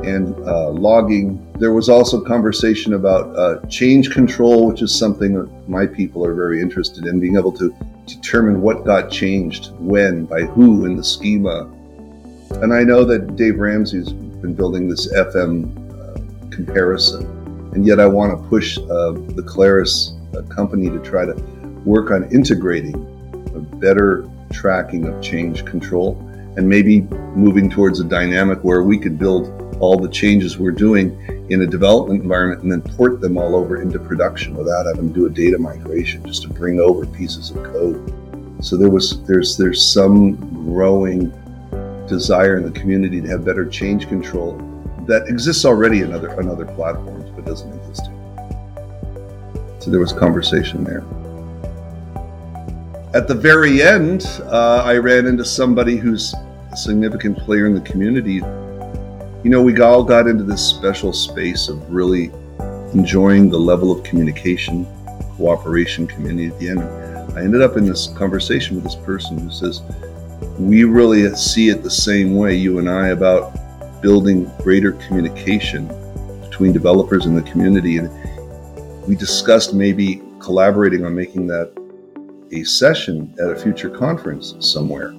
and 0.02 0.34
uh, 0.46 0.70
logging. 0.70 1.52
There 1.58 1.72
was 1.72 1.88
also 1.88 2.20
conversation 2.20 2.94
about 2.94 3.36
uh, 3.36 3.66
change 3.66 4.10
control, 4.10 4.66
which 4.66 4.82
is 4.82 4.96
something 4.96 5.34
that 5.34 5.68
my 5.68 5.86
people 5.86 6.24
are 6.24 6.34
very 6.34 6.60
interested 6.60 7.06
in, 7.06 7.20
being 7.20 7.36
able 7.36 7.52
to 7.52 7.74
determine 8.06 8.60
what 8.60 8.84
got 8.84 9.10
changed, 9.10 9.70
when, 9.78 10.26
by 10.26 10.42
who 10.42 10.84
in 10.84 10.96
the 10.96 11.04
schema. 11.04 11.70
And 12.62 12.72
I 12.72 12.82
know 12.82 13.04
that 13.04 13.36
Dave 13.36 13.58
Ramsey's 13.58 14.12
been 14.12 14.54
building 14.54 14.88
this 14.88 15.12
FM 15.12 15.72
uh, 15.92 16.50
comparison, 16.54 17.24
and 17.72 17.86
yet 17.86 18.00
I 18.00 18.06
want 18.06 18.36
to 18.36 18.48
push 18.48 18.78
uh, 18.78 19.12
the 19.12 19.44
Claris 19.46 20.12
uh, 20.36 20.42
company 20.42 20.90
to 20.90 20.98
try 21.00 21.24
to 21.24 21.34
work 21.84 22.10
on 22.10 22.24
integrating 22.32 22.94
a 23.54 23.60
better 23.60 24.28
tracking 24.52 25.06
of 25.06 25.22
change 25.22 25.64
control 25.64 26.18
and 26.56 26.68
maybe 26.68 27.02
moving 27.34 27.68
towards 27.68 28.00
a 28.00 28.04
dynamic 28.04 28.62
where 28.62 28.82
we 28.82 28.98
could 28.98 29.18
build 29.18 29.76
all 29.80 29.98
the 29.98 30.08
changes 30.08 30.56
we're 30.58 30.70
doing 30.70 31.18
in 31.50 31.62
a 31.62 31.66
development 31.66 32.22
environment 32.22 32.62
and 32.62 32.70
then 32.70 32.80
port 32.96 33.20
them 33.20 33.36
all 33.36 33.56
over 33.56 33.82
into 33.82 33.98
production 33.98 34.54
without 34.54 34.86
having 34.86 35.08
to 35.08 35.14
do 35.14 35.26
a 35.26 35.30
data 35.30 35.58
migration 35.58 36.24
just 36.24 36.42
to 36.42 36.48
bring 36.48 36.80
over 36.80 37.04
pieces 37.06 37.50
of 37.50 37.62
code. 37.64 38.12
So 38.64 38.76
there 38.76 38.88
was 38.88 39.22
there's 39.24 39.56
there's 39.56 39.84
some 39.84 40.36
growing 40.64 41.30
desire 42.08 42.56
in 42.56 42.62
the 42.62 42.70
community 42.70 43.20
to 43.20 43.28
have 43.28 43.44
better 43.44 43.66
change 43.66 44.08
control 44.08 44.56
that 45.06 45.26
exists 45.28 45.64
already 45.64 46.00
in 46.00 46.12
other 46.12 46.30
on 46.38 46.48
other 46.48 46.64
platforms 46.64 47.30
but 47.34 47.44
doesn't 47.44 47.72
exist 47.80 48.06
here. 48.06 49.80
So 49.80 49.90
there 49.90 50.00
was 50.00 50.12
conversation 50.12 50.84
there. 50.84 51.04
At 53.14 53.28
the 53.28 53.34
very 53.34 53.80
end, 53.80 54.26
uh, 54.44 54.82
I 54.84 54.96
ran 54.96 55.26
into 55.26 55.44
somebody 55.44 55.96
who's 55.96 56.34
a 56.72 56.76
significant 56.76 57.38
player 57.38 57.66
in 57.66 57.74
the 57.74 57.80
community 57.80 58.40
you 59.44 59.50
know, 59.50 59.60
we 59.60 59.78
all 59.78 60.02
got 60.02 60.26
into 60.26 60.42
this 60.42 60.66
special 60.66 61.12
space 61.12 61.68
of 61.68 61.92
really 61.92 62.30
enjoying 62.94 63.50
the 63.50 63.58
level 63.58 63.92
of 63.92 64.02
communication, 64.02 64.86
cooperation, 65.36 66.06
community 66.06 66.46
at 66.46 66.58
the 66.58 66.70
end. 66.70 66.80
I 67.36 67.42
ended 67.42 67.60
up 67.60 67.76
in 67.76 67.84
this 67.84 68.06
conversation 68.06 68.74
with 68.74 68.84
this 68.84 68.94
person 68.94 69.36
who 69.36 69.50
says, 69.50 69.82
We 70.58 70.84
really 70.84 71.28
see 71.34 71.68
it 71.68 71.82
the 71.82 71.90
same 71.90 72.36
way, 72.36 72.54
you 72.54 72.78
and 72.78 72.88
I, 72.88 73.08
about 73.08 74.00
building 74.00 74.50
greater 74.62 74.92
communication 74.92 75.88
between 76.40 76.72
developers 76.72 77.26
and 77.26 77.36
the 77.36 77.42
community. 77.42 77.98
And 77.98 78.10
we 79.06 79.14
discussed 79.14 79.74
maybe 79.74 80.22
collaborating 80.38 81.04
on 81.04 81.14
making 81.14 81.48
that 81.48 81.70
a 82.54 82.64
session 82.64 83.34
at 83.40 83.50
a 83.50 83.56
future 83.56 83.90
conference 83.90 84.54
somewhere. 84.60 85.14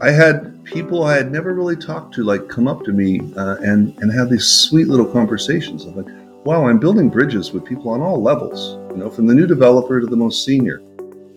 I 0.00 0.10
had 0.10 0.64
people 0.64 1.04
I 1.04 1.16
had 1.16 1.30
never 1.30 1.54
really 1.54 1.76
talked 1.76 2.14
to 2.14 2.24
like 2.24 2.48
come 2.48 2.66
up 2.66 2.84
to 2.84 2.92
me 2.92 3.20
uh, 3.36 3.56
and 3.62 3.96
and 3.98 4.12
have 4.12 4.30
these 4.30 4.46
sweet 4.46 4.88
little 4.88 5.06
conversations. 5.06 5.84
I'm 5.84 5.96
like, 5.96 6.12
wow, 6.44 6.66
I'm 6.66 6.80
building 6.80 7.08
bridges 7.08 7.52
with 7.52 7.64
people 7.64 7.90
on 7.90 8.00
all 8.00 8.20
levels, 8.20 8.78
you 8.90 8.96
know, 8.96 9.10
from 9.10 9.26
the 9.26 9.34
new 9.34 9.46
developer 9.46 10.00
to 10.00 10.06
the 10.06 10.16
most 10.16 10.44
senior, 10.44 10.78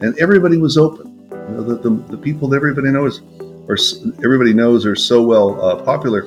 and 0.02 0.18
everybody 0.18 0.58
was 0.58 0.78
open. 0.78 1.28
You 1.32 1.56
know, 1.56 1.64
the, 1.64 1.76
the, 1.76 1.90
the 2.12 2.18
people 2.18 2.48
that 2.50 2.58
everybody 2.58 2.90
knows 2.90 3.22
or 3.68 3.78
everybody 4.24 4.54
knows 4.54 4.86
are 4.86 4.96
so 4.96 5.24
well 5.24 5.62
uh, 5.64 5.84
popular 5.84 6.24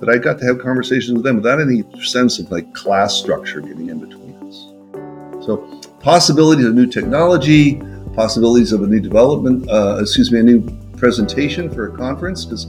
that 0.00 0.08
I 0.08 0.18
got 0.18 0.38
to 0.38 0.46
have 0.46 0.58
conversations 0.58 1.14
with 1.14 1.24
them 1.24 1.36
without 1.36 1.60
any 1.60 1.84
sense 2.02 2.38
of 2.38 2.50
like 2.50 2.72
class 2.74 3.14
structure 3.14 3.60
getting 3.60 3.88
in 3.88 4.00
between 4.00 4.34
us. 4.46 5.44
So 5.44 5.80
possibilities 6.04 6.66
of 6.66 6.74
new 6.74 6.86
technology, 6.86 7.80
possibilities 8.14 8.72
of 8.72 8.82
a 8.82 8.86
new 8.86 9.00
development, 9.00 9.66
uh, 9.70 9.96
excuse 9.98 10.30
me, 10.30 10.38
a 10.38 10.42
new 10.42 10.60
presentation 10.98 11.70
for 11.70 11.88
a 11.88 11.96
conference 11.96 12.44
because 12.44 12.66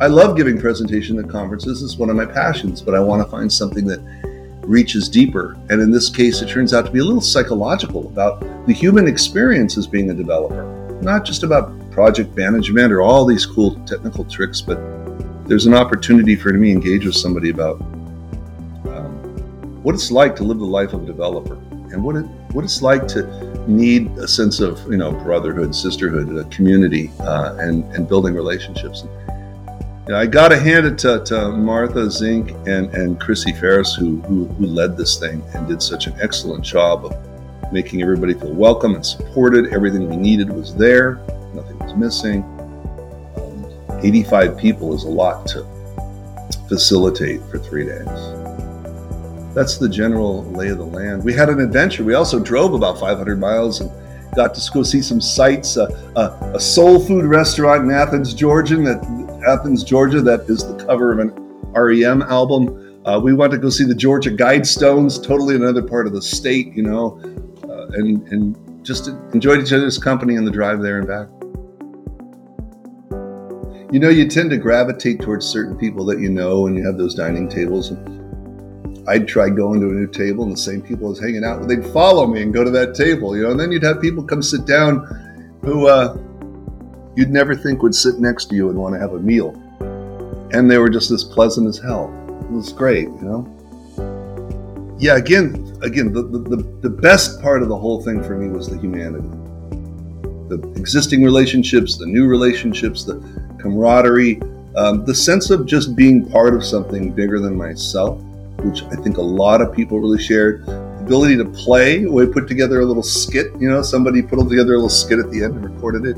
I 0.00 0.08
love 0.08 0.36
giving 0.36 0.60
presentation 0.60 1.16
at 1.20 1.30
conferences. 1.30 1.80
It's 1.80 1.96
one 1.96 2.10
of 2.10 2.16
my 2.16 2.26
passions, 2.26 2.82
but 2.82 2.96
I 2.96 3.00
want 3.00 3.24
to 3.24 3.30
find 3.30 3.50
something 3.52 3.86
that 3.86 4.00
reaches 4.66 5.08
deeper. 5.08 5.56
And 5.70 5.80
in 5.80 5.92
this 5.92 6.10
case, 6.10 6.42
it 6.42 6.48
turns 6.48 6.74
out 6.74 6.84
to 6.86 6.90
be 6.90 6.98
a 6.98 7.04
little 7.04 7.20
psychological 7.20 8.08
about 8.08 8.40
the 8.66 8.72
human 8.72 9.06
experience 9.06 9.78
as 9.78 9.86
being 9.86 10.10
a 10.10 10.14
developer, 10.14 10.64
not 11.02 11.24
just 11.24 11.44
about 11.44 11.72
project 11.92 12.36
management 12.36 12.92
or 12.92 13.00
all 13.00 13.24
these 13.24 13.46
cool 13.46 13.76
technical 13.86 14.24
tricks, 14.24 14.60
but 14.60 14.76
there's 15.46 15.66
an 15.66 15.74
opportunity 15.74 16.34
for 16.34 16.52
me 16.52 16.70
to 16.70 16.72
engage 16.72 17.06
with 17.06 17.14
somebody 17.14 17.50
about 17.50 17.80
um, 18.86 19.12
what 19.84 19.94
it's 19.94 20.10
like 20.10 20.34
to 20.34 20.42
live 20.42 20.58
the 20.58 20.64
life 20.64 20.92
of 20.94 21.04
a 21.04 21.06
developer 21.06 21.54
and 21.92 22.02
what 22.02 22.16
it 22.16 22.26
what 22.52 22.64
it's 22.64 22.82
like 22.82 23.06
to 23.08 23.22
need 23.66 24.08
a 24.18 24.28
sense 24.28 24.60
of 24.60 24.80
you 24.90 24.96
know 24.96 25.12
brotherhood, 25.12 25.74
sisterhood, 25.74 26.34
a 26.36 26.48
community, 26.50 27.10
uh, 27.20 27.56
and 27.58 27.84
and 27.94 28.08
building 28.08 28.34
relationships. 28.34 29.04
Know, 30.08 30.18
I 30.18 30.26
got 30.26 30.48
to 30.48 30.58
hand 30.58 30.84
it 30.84 30.98
to, 30.98 31.22
to 31.26 31.52
Martha 31.52 32.10
Zink 32.10 32.50
and 32.66 32.92
and 32.94 33.20
Chrissy 33.20 33.52
Ferris 33.52 33.94
who, 33.94 34.20
who 34.22 34.46
who 34.46 34.66
led 34.66 34.96
this 34.96 35.18
thing 35.18 35.42
and 35.54 35.68
did 35.68 35.82
such 35.82 36.06
an 36.06 36.14
excellent 36.20 36.64
job 36.64 37.04
of 37.06 37.72
making 37.72 38.02
everybody 38.02 38.34
feel 38.34 38.52
welcome 38.52 38.94
and 38.94 39.06
supported. 39.06 39.72
Everything 39.72 40.08
we 40.08 40.16
needed 40.16 40.50
was 40.50 40.74
there. 40.74 41.16
Nothing 41.54 41.78
was 41.78 41.94
missing. 41.94 42.42
Um, 43.36 44.00
85 44.04 44.58
people 44.58 44.94
is 44.94 45.04
a 45.04 45.08
lot 45.08 45.46
to 45.48 45.66
facilitate 46.68 47.40
for 47.44 47.58
three 47.58 47.84
days 47.84 48.41
that's 49.54 49.76
the 49.76 49.88
general 49.88 50.44
lay 50.44 50.68
of 50.68 50.78
the 50.78 50.84
land. 50.84 51.22
We 51.22 51.32
had 51.34 51.48
an 51.48 51.60
adventure. 51.60 52.04
We 52.04 52.14
also 52.14 52.38
drove 52.38 52.74
about 52.74 52.98
500 52.98 53.38
miles 53.38 53.80
and 53.80 53.90
got 54.34 54.54
to 54.54 54.70
go 54.72 54.82
see 54.82 55.02
some 55.02 55.20
sights. 55.20 55.76
Uh, 55.76 55.86
uh, 56.16 56.52
a 56.54 56.60
soul 56.60 56.98
food 56.98 57.26
restaurant 57.26 57.84
in 57.84 57.90
Athens, 57.90 58.32
Georgia. 58.32 58.76
That 58.76 59.42
Athens, 59.46 59.84
Georgia. 59.84 60.20
That 60.22 60.48
is 60.48 60.66
the 60.66 60.82
cover 60.84 61.12
of 61.12 61.18
an 61.18 61.30
REM 61.74 62.22
album. 62.22 63.00
Uh, 63.04 63.20
we 63.22 63.34
went 63.34 63.52
to 63.52 63.58
go 63.58 63.68
see 63.68 63.84
the 63.84 63.94
Georgia 63.94 64.30
Guidestones, 64.30 65.22
totally 65.22 65.56
another 65.56 65.82
part 65.82 66.06
of 66.06 66.12
the 66.12 66.22
state, 66.22 66.72
you 66.72 66.84
know, 66.84 67.18
uh, 67.68 67.88
and 67.94 68.26
and 68.28 68.84
just 68.84 69.08
enjoyed 69.34 69.60
each 69.60 69.72
other's 69.72 69.98
company 69.98 70.36
on 70.36 70.44
the 70.44 70.50
drive 70.50 70.80
there 70.80 70.98
and 70.98 71.08
back. 71.08 71.28
You 73.92 73.98
know, 73.98 74.08
you 74.08 74.26
tend 74.28 74.50
to 74.50 74.56
gravitate 74.56 75.20
towards 75.20 75.44
certain 75.44 75.76
people 75.76 76.06
that 76.06 76.18
you 76.18 76.30
know, 76.30 76.66
and 76.66 76.76
you 76.76 76.86
have 76.86 76.96
those 76.96 77.14
dining 77.14 77.48
tables. 77.48 77.90
And, 77.90 78.21
I'd 79.08 79.26
try 79.26 79.48
going 79.48 79.80
to 79.80 79.88
a 79.88 79.92
new 79.92 80.06
table 80.06 80.44
and 80.44 80.52
the 80.52 80.56
same 80.56 80.80
people 80.80 81.06
I 81.06 81.10
was 81.10 81.20
hanging 81.20 81.44
out 81.44 81.60
with, 81.60 81.68
they'd 81.68 81.92
follow 81.92 82.26
me 82.26 82.42
and 82.42 82.54
go 82.54 82.62
to 82.62 82.70
that 82.70 82.94
table, 82.94 83.36
you 83.36 83.42
know, 83.42 83.50
and 83.50 83.58
then 83.58 83.72
you'd 83.72 83.82
have 83.82 84.00
people 84.00 84.22
come 84.22 84.42
sit 84.42 84.64
down 84.64 85.58
who 85.62 85.88
uh, 85.88 86.16
you'd 87.16 87.30
never 87.30 87.56
think 87.56 87.82
would 87.82 87.94
sit 87.94 88.20
next 88.20 88.46
to 88.46 88.54
you 88.54 88.68
and 88.68 88.78
want 88.78 88.94
to 88.94 89.00
have 89.00 89.12
a 89.14 89.18
meal. 89.18 89.50
And 90.52 90.70
they 90.70 90.78
were 90.78 90.90
just 90.90 91.10
as 91.10 91.24
pleasant 91.24 91.66
as 91.66 91.78
hell. 91.78 92.14
It 92.42 92.50
was 92.50 92.72
great, 92.72 93.04
you 93.04 93.22
know? 93.22 94.96
Yeah, 95.00 95.16
again, 95.16 95.76
again, 95.82 96.12
the, 96.12 96.22
the, 96.22 96.78
the 96.80 96.90
best 96.90 97.42
part 97.42 97.62
of 97.62 97.68
the 97.68 97.76
whole 97.76 98.02
thing 98.02 98.22
for 98.22 98.36
me 98.36 98.48
was 98.48 98.68
the 98.68 98.78
humanity. 98.78 99.28
The 100.48 100.72
existing 100.76 101.24
relationships, 101.24 101.96
the 101.96 102.06
new 102.06 102.26
relationships, 102.26 103.02
the 103.02 103.16
camaraderie, 103.58 104.40
um, 104.76 105.04
the 105.04 105.14
sense 105.14 105.50
of 105.50 105.66
just 105.66 105.96
being 105.96 106.30
part 106.30 106.54
of 106.54 106.64
something 106.64 107.10
bigger 107.12 107.40
than 107.40 107.56
myself 107.56 108.22
which 108.64 108.82
I 108.84 108.96
think 108.96 109.16
a 109.16 109.22
lot 109.22 109.60
of 109.60 109.72
people 109.72 110.00
really 110.00 110.22
shared. 110.22 110.64
The 110.66 111.04
ability 111.04 111.36
to 111.36 111.44
play, 111.44 112.06
we 112.06 112.26
put 112.26 112.46
together 112.46 112.80
a 112.80 112.84
little 112.84 113.02
skit, 113.02 113.52
you 113.58 113.68
know, 113.68 113.82
somebody 113.82 114.22
put 114.22 114.48
together 114.48 114.74
a 114.74 114.76
little 114.76 114.88
skit 114.88 115.18
at 115.18 115.30
the 115.30 115.42
end 115.42 115.54
and 115.54 115.64
recorded 115.64 116.06
it. 116.06 116.16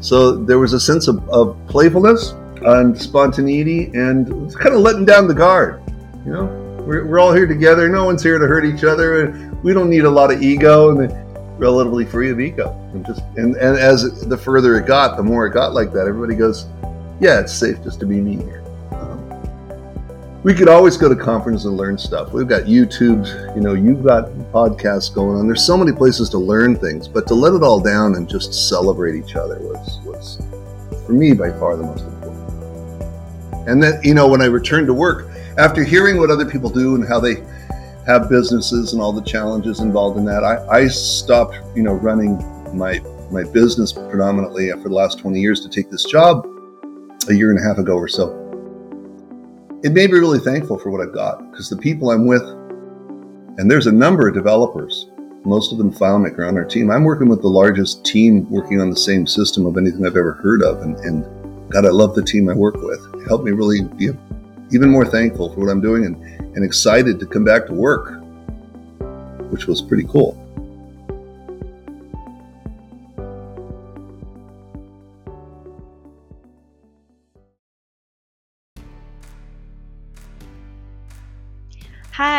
So 0.00 0.32
there 0.32 0.58
was 0.58 0.72
a 0.72 0.80
sense 0.80 1.08
of, 1.08 1.28
of 1.28 1.56
playfulness 1.68 2.34
and 2.62 3.00
spontaneity 3.00 3.86
and 3.94 4.54
kind 4.56 4.74
of 4.74 4.80
letting 4.80 5.04
down 5.04 5.28
the 5.28 5.34
guard, 5.34 5.82
you 6.24 6.32
know. 6.32 6.58
We're, 6.86 7.06
we're 7.06 7.20
all 7.20 7.32
here 7.32 7.46
together. 7.46 7.88
No 7.88 8.04
one's 8.04 8.24
here 8.24 8.38
to 8.38 8.46
hurt 8.46 8.64
each 8.64 8.82
other. 8.82 9.26
And 9.26 9.62
we 9.62 9.72
don't 9.72 9.88
need 9.88 10.04
a 10.04 10.10
lot 10.10 10.32
of 10.32 10.42
ego 10.42 10.90
and 10.90 11.60
relatively 11.60 12.04
free 12.04 12.30
of 12.30 12.40
ego. 12.40 12.72
And 12.92 13.06
just 13.06 13.22
and, 13.36 13.54
and 13.54 13.78
as 13.78 14.26
the 14.26 14.36
further 14.36 14.76
it 14.76 14.86
got, 14.86 15.16
the 15.16 15.22
more 15.22 15.46
it 15.46 15.52
got 15.52 15.74
like 15.74 15.92
that. 15.92 16.08
Everybody 16.08 16.34
goes, 16.34 16.66
yeah, 17.20 17.38
it's 17.38 17.52
safe 17.52 17.80
just 17.84 18.00
to 18.00 18.06
be 18.06 18.20
me 18.20 18.36
here 18.36 18.61
we 20.42 20.54
could 20.54 20.68
always 20.68 20.96
go 20.96 21.08
to 21.08 21.14
conferences 21.14 21.66
and 21.66 21.76
learn 21.76 21.96
stuff. 21.96 22.32
We've 22.32 22.48
got 22.48 22.64
YouTube, 22.64 23.54
you 23.54 23.60
know, 23.60 23.74
you've 23.74 24.04
got 24.04 24.28
podcasts 24.52 25.12
going 25.14 25.38
on. 25.38 25.46
There's 25.46 25.64
so 25.64 25.76
many 25.76 25.92
places 25.92 26.28
to 26.30 26.38
learn 26.38 26.76
things, 26.76 27.06
but 27.06 27.28
to 27.28 27.34
let 27.34 27.52
it 27.52 27.62
all 27.62 27.80
down 27.80 28.16
and 28.16 28.28
just 28.28 28.68
celebrate 28.68 29.14
each 29.14 29.36
other 29.36 29.60
was 29.60 30.00
was 30.04 30.42
for 31.06 31.12
me 31.12 31.32
by 31.32 31.50
far 31.52 31.76
the 31.76 31.84
most 31.84 32.04
important. 32.04 33.68
And 33.68 33.80
then, 33.80 34.00
you 34.02 34.14
know, 34.14 34.26
when 34.26 34.42
I 34.42 34.46
returned 34.46 34.88
to 34.88 34.94
work, 34.94 35.28
after 35.58 35.84
hearing 35.84 36.18
what 36.18 36.30
other 36.30 36.46
people 36.46 36.70
do 36.70 36.96
and 36.96 37.06
how 37.06 37.20
they 37.20 37.36
have 38.06 38.28
businesses 38.28 38.94
and 38.94 39.00
all 39.00 39.12
the 39.12 39.22
challenges 39.22 39.78
involved 39.78 40.18
in 40.18 40.24
that, 40.24 40.42
I, 40.42 40.66
I 40.66 40.88
stopped, 40.88 41.54
you 41.76 41.84
know, 41.84 41.92
running 41.92 42.36
my 42.76 43.00
my 43.30 43.44
business 43.44 43.92
predominantly 43.92 44.70
for 44.72 44.88
the 44.88 44.94
last 44.94 45.20
20 45.20 45.40
years 45.40 45.60
to 45.60 45.68
take 45.68 45.88
this 45.88 46.04
job 46.04 46.46
a 47.30 47.34
year 47.34 47.50
and 47.50 47.60
a 47.60 47.62
half 47.62 47.78
ago 47.78 47.94
or 47.94 48.08
so 48.08 48.41
it 49.82 49.92
made 49.92 50.10
me 50.10 50.18
really 50.18 50.38
thankful 50.38 50.78
for 50.78 50.90
what 50.90 51.00
I've 51.00 51.12
got 51.12 51.50
because 51.50 51.68
the 51.68 51.76
people 51.76 52.10
I'm 52.10 52.26
with, 52.26 52.42
and 53.58 53.70
there's 53.70 53.88
a 53.88 53.92
number 53.92 54.28
of 54.28 54.34
developers, 54.34 55.08
most 55.44 55.72
of 55.72 55.78
them 55.78 55.92
FileMaker 55.92 56.46
on 56.46 56.56
our 56.56 56.64
team. 56.64 56.90
I'm 56.90 57.02
working 57.02 57.28
with 57.28 57.42
the 57.42 57.48
largest 57.48 58.04
team 58.04 58.48
working 58.48 58.80
on 58.80 58.90
the 58.90 58.96
same 58.96 59.26
system 59.26 59.66
of 59.66 59.76
anything 59.76 60.06
I've 60.06 60.16
ever 60.16 60.34
heard 60.34 60.62
of. 60.62 60.82
And, 60.82 60.96
and 60.98 61.24
God, 61.70 61.84
I 61.84 61.90
love 61.90 62.14
the 62.14 62.22
team 62.22 62.48
I 62.48 62.54
work 62.54 62.76
with. 62.76 63.04
It 63.14 63.26
helped 63.26 63.44
me 63.44 63.50
really 63.50 63.82
be 63.82 64.10
even 64.70 64.88
more 64.88 65.04
thankful 65.04 65.52
for 65.52 65.60
what 65.60 65.68
I'm 65.68 65.80
doing 65.80 66.06
and, 66.06 66.16
and 66.56 66.64
excited 66.64 67.18
to 67.18 67.26
come 67.26 67.44
back 67.44 67.66
to 67.66 67.72
work, 67.72 68.22
which 69.50 69.66
was 69.66 69.82
pretty 69.82 70.04
cool. 70.04 70.38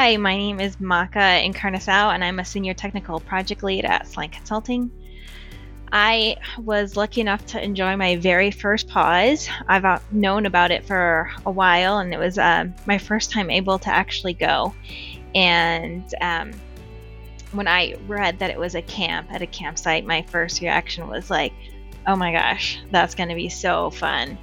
Hi, 0.04 0.18
my 0.18 0.36
name 0.36 0.60
is 0.60 0.76
Makah 0.82 1.50
Encarnação, 1.50 2.14
and 2.14 2.26
I'm 2.26 2.40
a 2.40 2.44
senior 2.44 2.74
technical 2.74 3.22
project 3.22 3.64
lead 3.64 3.86
at 3.86 4.06
Soliant 4.06 4.34
Consulting. 4.34 4.92
I 5.94 6.36
was 6.58 6.98
lucky 6.98 7.22
enough 7.22 7.46
to 7.46 7.64
enjoy 7.64 7.96
my 7.96 8.18
very 8.18 8.52
first 8.52 8.90
pause. 8.90 9.48
I've 9.66 9.86
uh, 9.86 10.00
known 10.12 10.46
about 10.46 10.72
it 10.72 10.86
for 10.86 11.32
a 11.46 11.52
while, 11.52 12.00
and 12.00 12.14
it 12.14 12.18
was 12.18 12.38
uh, 12.38 12.66
my 12.86 12.98
first 12.98 13.32
time 13.32 13.50
able 13.50 13.80
to 13.80 13.88
actually 13.88 14.34
go. 14.34 14.76
And 15.36 16.04
um, 16.20 16.52
when 17.54 17.70
I 17.70 17.96
read 18.06 18.40
that 18.40 18.50
it 18.50 18.60
was 18.60 18.76
a 18.76 18.82
camp 18.82 19.32
at 19.32 19.42
a 19.42 19.48
campsite, 19.48 20.06
my 20.06 20.24
first 20.24 20.60
reaction 20.60 21.08
was 21.08 21.30
like, 21.30 21.54
oh 22.08 22.18
my 22.18 22.34
gosh, 22.34 22.78
that's 22.92 23.16
going 23.16 23.30
to 23.30 23.36
be 23.36 23.48
so 23.48 23.90
fun. 23.90 24.38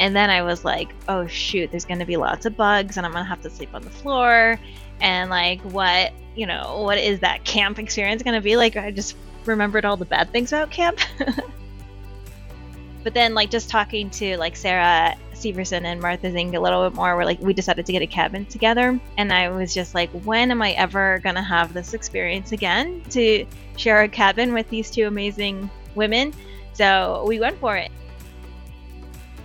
And 0.00 0.16
then 0.16 0.28
I 0.28 0.42
was 0.42 0.64
like, 0.64 0.92
oh 1.08 1.28
shoot, 1.28 1.70
there's 1.70 1.84
going 1.84 2.00
to 2.00 2.04
be 2.04 2.16
lots 2.16 2.46
of 2.46 2.56
bugs 2.56 2.96
and 2.96 3.06
I'm 3.06 3.12
going 3.12 3.24
to 3.24 3.28
have 3.28 3.42
to 3.42 3.50
sleep 3.50 3.70
on 3.74 3.82
the 3.82 3.90
floor. 3.90 4.58
And 5.00 5.30
like, 5.30 5.60
what, 5.62 6.12
you 6.34 6.46
know, 6.46 6.82
what 6.82 6.98
is 6.98 7.20
that 7.20 7.44
camp 7.44 7.78
experience 7.78 8.22
going 8.22 8.34
to 8.34 8.40
be 8.40 8.56
like? 8.56 8.76
I 8.76 8.90
just 8.90 9.16
remembered 9.44 9.84
all 9.84 9.96
the 9.96 10.04
bad 10.04 10.30
things 10.30 10.52
about 10.52 10.70
camp. 10.70 10.98
but 13.04 13.14
then, 13.14 13.34
like, 13.34 13.50
just 13.50 13.68
talking 13.68 14.10
to 14.10 14.36
like 14.36 14.56
Sarah 14.56 15.14
Severson 15.34 15.84
and 15.84 16.00
Martha 16.00 16.30
Zink 16.30 16.54
a 16.54 16.60
little 16.60 16.88
bit 16.88 16.96
more, 16.96 17.16
we're 17.16 17.24
like, 17.24 17.40
we 17.40 17.52
decided 17.52 17.84
to 17.86 17.92
get 17.92 18.02
a 18.02 18.06
cabin 18.06 18.46
together. 18.46 18.98
And 19.18 19.32
I 19.32 19.50
was 19.50 19.74
just 19.74 19.94
like, 19.94 20.10
when 20.24 20.50
am 20.50 20.62
I 20.62 20.72
ever 20.72 21.20
going 21.22 21.34
to 21.34 21.42
have 21.42 21.74
this 21.74 21.94
experience 21.94 22.52
again 22.52 23.02
to 23.10 23.46
share 23.76 24.02
a 24.02 24.08
cabin 24.08 24.54
with 24.54 24.68
these 24.70 24.90
two 24.90 25.06
amazing 25.06 25.70
women? 25.94 26.32
So 26.72 27.24
we 27.26 27.40
went 27.40 27.58
for 27.58 27.76
it. 27.76 27.90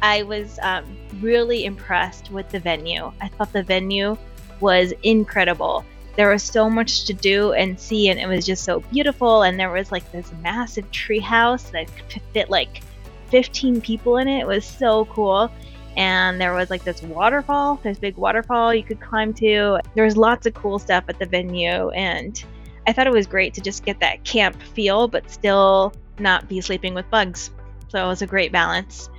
I 0.01 0.24
was 0.24 0.58
um, 0.62 0.86
really 1.20 1.65
impressed 1.65 2.32
with 2.32 2.50
the 2.50 2.60
venue. 2.60 3.12
I 3.22 3.27
thought 3.27 3.51
the 3.51 3.63
venue 3.63 4.18
was 4.62 4.94
incredible. 5.04 5.86
There 6.16 6.30
was 6.30 6.44
so 6.44 6.70
much 6.70 7.06
to 7.06 7.13
do 7.13 7.54
and 7.54 7.80
see, 7.80 8.10
and 8.10 8.20
it 8.20 8.28
was 8.28 8.46
just 8.46 8.63
so 8.63 8.82
beautiful. 8.82 9.44
And 9.44 9.60
there 9.60 9.72
was 9.72 9.92
like 9.92 10.12
this 10.12 10.32
massive 10.42 10.89
tree 10.92 11.20
house 11.20 11.70
that 11.72 11.88
could 11.96 12.22
fit 12.34 12.50
like 12.50 12.82
15 13.30 13.82
people 13.82 14.18
in 14.18 14.28
it. 14.28 14.42
It 14.42 14.48
was 14.48 14.66
so 14.66 15.06
cool. 15.06 15.51
And 15.96 16.39
there 16.39 16.54
was 16.54 16.70
like 16.70 16.84
this 16.84 17.01
waterfall, 17.01 17.80
this 17.84 18.00
big 18.00 18.18
waterfall 18.18 18.74
you 18.74 18.84
could 18.84 19.01
climb 19.01 19.34
to. 19.36 19.80
There 19.96 20.06
was 20.06 20.18
lots 20.18 20.46
of 20.46 20.54
cool 20.54 20.80
stuff 20.80 21.06
at 21.08 21.20
the 21.20 21.25
venue, 21.25 21.89
and 21.89 22.44
I 22.88 22.94
thought 22.94 23.08
it 23.08 23.13
was 23.13 23.28
great 23.28 23.54
to 23.56 23.62
just 23.62 23.84
get 23.86 24.00
that 24.00 24.24
camp 24.24 24.62
feel, 24.62 25.08
but 25.08 25.30
still 25.30 25.94
not 26.18 26.48
be 26.48 26.62
sleeping 26.62 26.94
with 26.94 27.10
bugs. 27.10 27.51
So 27.89 28.04
it 28.04 28.08
was 28.08 28.22
a 28.22 28.28
great 28.28 28.51
balance. 28.51 29.10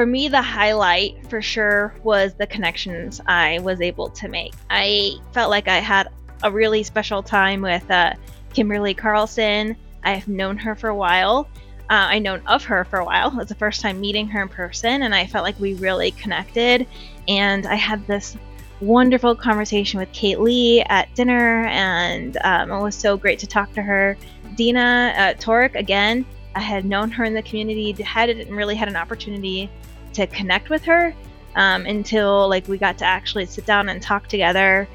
For 0.00 0.06
me, 0.06 0.28
the 0.28 0.40
highlight 0.40 1.26
for 1.28 1.42
sure 1.42 1.94
was 2.02 2.32
the 2.32 2.46
connections 2.46 3.20
I 3.26 3.58
was 3.58 3.82
able 3.82 4.08
to 4.08 4.28
make. 4.28 4.54
I 4.70 5.12
felt 5.32 5.50
like 5.50 5.68
I 5.68 5.76
had 5.76 6.08
a 6.42 6.50
really 6.50 6.82
special 6.84 7.22
time 7.22 7.60
with 7.60 7.90
uh, 7.90 8.14
Kimberly 8.54 8.94
Carlson. 8.94 9.76
I've 10.02 10.26
known 10.26 10.56
her 10.56 10.74
for 10.74 10.88
a 10.88 10.94
while. 10.94 11.50
Uh, 11.90 12.08
I 12.08 12.18
known 12.18 12.40
of 12.46 12.64
her 12.64 12.86
for 12.86 13.00
a 13.00 13.04
while. 13.04 13.28
It 13.28 13.36
was 13.36 13.48
the 13.48 13.54
first 13.54 13.82
time 13.82 14.00
meeting 14.00 14.26
her 14.28 14.40
in 14.40 14.48
person, 14.48 15.02
and 15.02 15.14
I 15.14 15.26
felt 15.26 15.44
like 15.44 15.60
we 15.60 15.74
really 15.74 16.12
connected. 16.12 16.86
And 17.28 17.66
I 17.66 17.74
had 17.74 18.06
this 18.06 18.38
wonderful 18.80 19.36
conversation 19.36 20.00
with 20.00 20.10
Kate 20.12 20.40
Lee 20.40 20.80
at 20.84 21.14
dinner, 21.14 21.66
and 21.66 22.38
um, 22.42 22.72
it 22.72 22.80
was 22.80 22.94
so 22.94 23.18
great 23.18 23.38
to 23.40 23.46
talk 23.46 23.74
to 23.74 23.82
her. 23.82 24.16
Dina 24.54 25.12
uh, 25.14 25.34
Torek, 25.34 25.74
again, 25.74 26.24
I 26.54 26.60
had 26.60 26.84
known 26.84 27.10
her 27.12 27.24
in 27.24 27.34
the 27.34 27.42
community, 27.42 27.92
hadn't 28.02 28.50
really 28.50 28.74
had 28.74 28.88
an 28.88 28.96
opportunity 28.96 29.70
to 30.14 30.26
connect 30.26 30.70
with 30.70 30.84
her 30.84 31.14
um, 31.54 31.86
until 31.86 32.48
like 32.48 32.66
we 32.68 32.78
got 32.78 32.98
to 32.98 33.04
actually 33.04 33.46
sit 33.46 33.66
down 33.66 33.88
and 33.88 34.02
talk 34.02 34.28
together. 34.28 34.88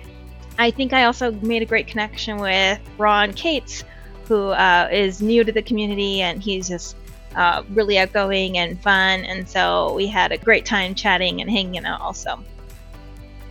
I 0.58 0.72
think 0.72 0.94
I 0.94 1.06
also 1.06 1.32
made 1.32 1.62
a 1.62 1.66
great 1.66 1.88
connection 1.88 2.38
with 2.38 2.80
Ron 2.98 3.34
Cates, 3.34 3.84
who 4.28 4.50
uh, 4.50 4.90
is 4.92 5.22
new 5.22 5.44
to 5.44 5.52
the 5.52 5.62
community 5.62 6.22
and 6.22 6.42
he's 6.42 6.68
just 6.68 6.96
uh, 7.36 7.64
really 7.70 8.00
outgoing 8.00 8.58
and 8.58 8.82
fun. 8.82 9.26
And 9.26 9.48
so 9.48 9.94
we 9.94 10.08
had 10.08 10.32
a 10.32 10.38
great 10.38 10.66
time 10.66 10.96
chatting 10.96 11.42
and 11.42 11.50
hanging 11.50 11.86
out 11.86 12.02
also. 12.02 12.44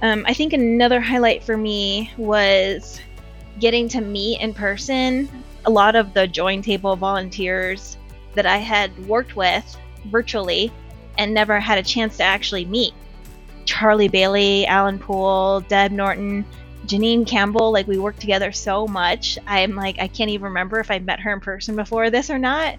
Um, 0.02 0.25
I 0.26 0.34
think 0.34 0.52
another 0.52 1.00
highlight 1.00 1.42
for 1.42 1.56
me 1.56 2.11
was 2.16 3.00
getting 3.61 3.88
to 3.88 4.00
meet 4.00 4.40
in 4.40 4.52
person 4.52 5.43
a 5.66 5.71
lot 5.71 5.97
of 5.97 6.14
the 6.14 6.26
join 6.26 6.62
table 6.62 6.97
volunteers 6.97 7.97
that 8.35 8.47
I 8.47 8.59
had 8.59 8.97
worked 9.06 9.37
with 9.37 9.76
virtually 10.06 10.73
and 11.18 11.33
never 11.33 11.61
had 11.61 11.78
a 11.78 11.83
chance 11.83 12.16
to 12.18 12.23
actually 12.23 12.64
meet. 12.64 12.92
Charlie 13.64 14.09
Bailey, 14.09 14.66
Alan 14.66 14.98
Poole, 14.98 15.61
Deb 15.61 15.90
Norton, 15.92 16.44
Janine 16.87 17.27
Campbell, 17.27 17.72
like 17.72 17.87
we 17.87 17.98
worked 17.98 18.20
together 18.20 18.53
so 18.53 18.87
much. 18.87 19.38
I'm 19.46 19.74
like, 19.74 19.98
I 19.98 20.09
can't 20.09 20.31
even 20.31 20.44
remember 20.44 20.81
if 20.81 20.90
I 20.90 20.98
met 20.98 21.20
her 21.20 21.33
in 21.33 21.40
person 21.40 21.77
before 21.77 22.11
this 22.11 22.29
or 22.29 22.38
not. 22.38 22.74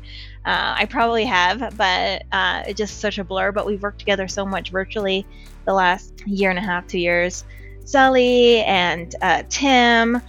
Uh, 0.45 0.75
I 0.77 0.85
probably 0.85 1.25
have, 1.25 1.75
but 1.75 2.23
uh, 2.31 2.63
it's 2.67 2.77
just 2.77 2.99
such 2.99 3.17
a 3.17 3.23
blur. 3.23 3.51
But 3.51 3.65
we've 3.65 3.81
worked 3.81 3.97
together 3.99 4.27
so 4.27 4.45
much 4.45 4.69
virtually 4.69 5.25
the 5.65 5.73
last 5.73 6.13
year 6.27 6.51
and 6.51 6.59
a 6.59 6.61
half, 6.61 6.85
two 6.85 6.99
years. 6.99 7.45
Sully 7.83 8.63
and 8.63 9.15
uh, 9.21 9.43
Tim, 9.49 10.21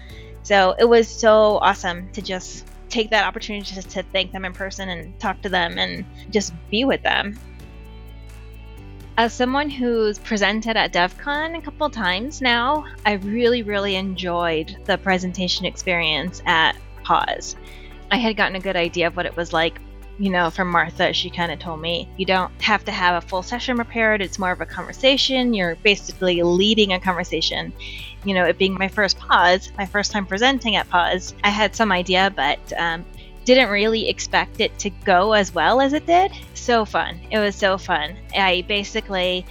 so 0.46 0.76
it 0.78 0.84
was 0.84 1.08
so 1.08 1.58
awesome 1.58 2.08
to 2.12 2.22
just 2.22 2.64
take 2.88 3.10
that 3.10 3.26
opportunity 3.26 3.74
to, 3.74 3.82
to 3.82 4.04
thank 4.12 4.30
them 4.30 4.44
in 4.44 4.52
person 4.52 4.88
and 4.88 5.18
talk 5.18 5.42
to 5.42 5.48
them 5.48 5.76
and 5.76 6.04
just 6.30 6.52
be 6.70 6.84
with 6.84 7.02
them. 7.02 7.36
As 9.18 9.32
someone 9.32 9.68
who's 9.68 10.20
presented 10.20 10.76
at 10.76 10.92
DevCon 10.92 11.58
a 11.58 11.60
couple 11.60 11.90
times 11.90 12.40
now, 12.40 12.86
I 13.04 13.14
really, 13.14 13.64
really 13.64 13.96
enjoyed 13.96 14.76
the 14.84 14.98
presentation 14.98 15.66
experience 15.66 16.40
at 16.46 16.76
Pause. 17.02 17.56
I 18.12 18.16
had 18.18 18.36
gotten 18.36 18.54
a 18.54 18.60
good 18.60 18.76
idea 18.76 19.08
of 19.08 19.16
what 19.16 19.26
it 19.26 19.34
was 19.34 19.52
like 19.52 19.80
you 20.18 20.30
know, 20.30 20.50
from 20.50 20.70
Martha, 20.70 21.12
she 21.12 21.28
kind 21.28 21.52
of 21.52 21.58
told 21.58 21.80
me 21.80 22.08
you 22.16 22.24
don't 22.24 22.50
have 22.62 22.84
to 22.86 22.92
have 22.92 23.22
a 23.22 23.26
full 23.26 23.42
session 23.42 23.76
prepared. 23.76 24.22
It's 24.22 24.38
more 24.38 24.50
of 24.50 24.60
a 24.60 24.66
conversation. 24.66 25.52
You're 25.52 25.76
basically 25.76 26.42
leading 26.42 26.92
a 26.92 27.00
conversation. 27.00 27.72
You 28.24 28.34
know, 28.34 28.44
it 28.44 28.58
being 28.58 28.74
my 28.74 28.88
first 28.88 29.18
pause, 29.18 29.70
my 29.76 29.84
first 29.84 30.12
time 30.12 30.26
presenting 30.26 30.76
at 30.76 30.88
pause, 30.88 31.34
I 31.44 31.50
had 31.50 31.76
some 31.76 31.92
idea, 31.92 32.32
but 32.34 32.58
um, 32.78 33.04
didn't 33.44 33.68
really 33.68 34.08
expect 34.08 34.60
it 34.60 34.76
to 34.78 34.90
go 34.90 35.32
as 35.32 35.54
well 35.54 35.80
as 35.80 35.92
it 35.92 36.06
did. 36.06 36.32
So 36.54 36.84
fun. 36.84 37.20
It 37.30 37.38
was 37.38 37.54
so 37.54 37.76
fun. 37.76 38.16
I 38.34 38.64
basically 38.66 39.44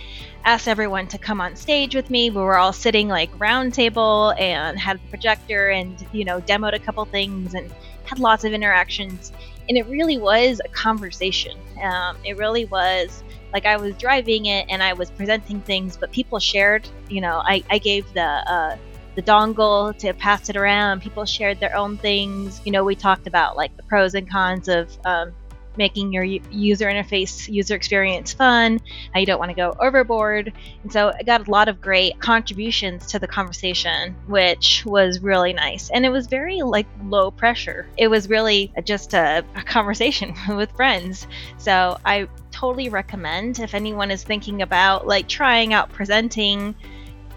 asked 0.46 0.68
everyone 0.68 1.08
to 1.08 1.18
come 1.18 1.42
on 1.42 1.56
stage 1.56 1.96
with 1.96 2.10
me. 2.10 2.32
We 2.32 2.42
were 2.42 2.58
all 2.58 2.74
sitting 2.74 3.08
like 3.08 3.30
round 3.40 3.74
table 3.76 4.34
and 4.38 4.80
had 4.80 4.98
the 4.98 5.08
projector 5.10 5.70
and, 5.70 5.96
you 6.12 6.26
know, 6.26 6.42
demoed 6.42 6.74
a 6.74 6.80
couple 6.80 7.06
things 7.06 7.54
and 7.54 7.72
had 8.04 8.20
lots 8.20 8.44
of 8.44 8.54
interactions 8.54 9.32
and 9.68 9.78
it 9.78 9.86
really 9.88 10.18
was 10.18 10.62
a 10.64 10.70
conversation. 10.70 11.58
Um, 11.82 12.18
it 12.24 12.38
really 12.38 12.66
was 12.66 13.24
like 13.54 13.66
I 13.66 13.78
was 13.78 13.96
driving 13.96 14.48
it 14.48 14.66
and 14.70 14.84
I 14.84 14.94
was 14.94 15.10
presenting 15.12 15.62
things, 15.62 15.98
but 15.98 16.12
people 16.12 16.40
shared. 16.40 16.88
You 17.10 17.22
know, 17.22 17.42
I, 17.46 17.64
I 17.70 17.78
gave 17.78 18.12
the 18.14 18.22
uh, 18.22 18.78
the 19.16 19.22
dongle 19.22 19.98
to 20.00 20.14
pass 20.14 20.50
it 20.50 20.58
around. 20.58 21.02
People 21.02 21.26
shared 21.26 21.60
their 21.60 21.76
own 21.76 21.98
things. 21.98 22.62
You 22.66 22.72
know, 22.72 22.84
we 22.84 22.96
talked 22.96 23.28
about 23.28 23.56
like 23.56 23.76
the 23.78 23.84
pros 23.84 24.14
and 24.14 24.30
cons 24.30 24.68
of 24.68 24.96
um, 25.06 25.34
making 25.78 26.12
your 26.14 26.24
user 26.24 26.86
interface, 26.88 27.52
user 27.52 27.76
experience 27.76 28.34
fun, 28.34 28.80
you 29.16 29.26
don't 29.26 29.40
want 29.40 29.50
to 29.50 29.56
go 29.56 29.74
overboard. 29.80 30.54
And 30.84 30.92
so 30.92 31.12
I 31.18 31.24
got 31.24 31.48
a 31.48 31.52
lot 31.52 31.68
of 31.68 31.82
great 31.82 32.20
contributions 32.20 33.08
to 33.08 33.20
the 33.20 33.28
conversation, 33.28 34.16
which 34.28 34.84
was 34.86 35.20
really 35.20 35.54
nice. 35.54 35.90
And 35.90 36.06
it 36.06 36.10
was 36.10 36.28
very 36.28 36.62
like 36.62 36.88
low 37.06 37.32
pressure. 37.32 37.88
It 37.98 38.08
was 38.08 38.30
really 38.30 38.72
just 38.84 39.14
a, 39.14 39.44
a 39.56 39.64
conversation 39.64 40.36
with 40.56 40.72
friends. 40.72 41.28
So 41.58 41.98
I 42.06 42.28
totally 42.52 42.90
recommend 42.90 43.60
if 43.60 43.74
anyone 43.74 44.12
is 44.12 44.24
thinking 44.24 44.62
about 44.62 45.08
like 45.08 45.28
trying 45.28 45.74
out 45.74 45.92
presenting, 45.92 46.76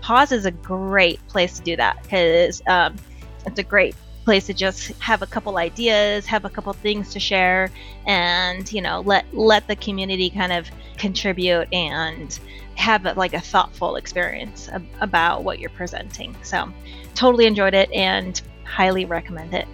Pause 0.01 0.33
is 0.33 0.47
a 0.47 0.51
great 0.51 1.27
place 1.29 1.59
to 1.59 1.63
do 1.63 1.77
that 1.77 2.03
because 2.03 2.63
um, 2.67 2.97
it's 3.47 3.59
a 3.59 3.63
great 3.63 3.95
place 4.29 4.45
to 4.45 4.53
just 4.53 4.89
have 5.01 5.23
a 5.23 5.27
couple 5.27 5.57
ideas, 5.57 6.27
have 6.27 6.45
a 6.45 6.51
couple 6.51 6.71
things 6.75 7.15
to 7.15 7.19
share, 7.19 7.71
and 8.07 8.71
you 8.71 8.83
know 8.83 9.01
let 9.07 9.25
let 9.33 9.67
the 9.67 9.77
community 9.77 10.29
kind 10.29 10.53
of 10.53 10.71
contribute 10.99 11.67
and 11.73 12.39
have 12.75 13.07
a, 13.07 13.15
like 13.15 13.33
a 13.33 13.41
thoughtful 13.41 13.97
experience 13.97 14.69
ab- 14.69 14.87
about 15.01 15.45
what 15.45 15.59
you're 15.59 15.71
presenting. 15.71 16.37
So 16.43 16.71
totally 17.15 17.47
enjoyed 17.47 17.73
it 17.73 17.91
and 17.91 18.39
highly 18.65 19.07
recommend 19.07 19.55
it. 19.55 19.67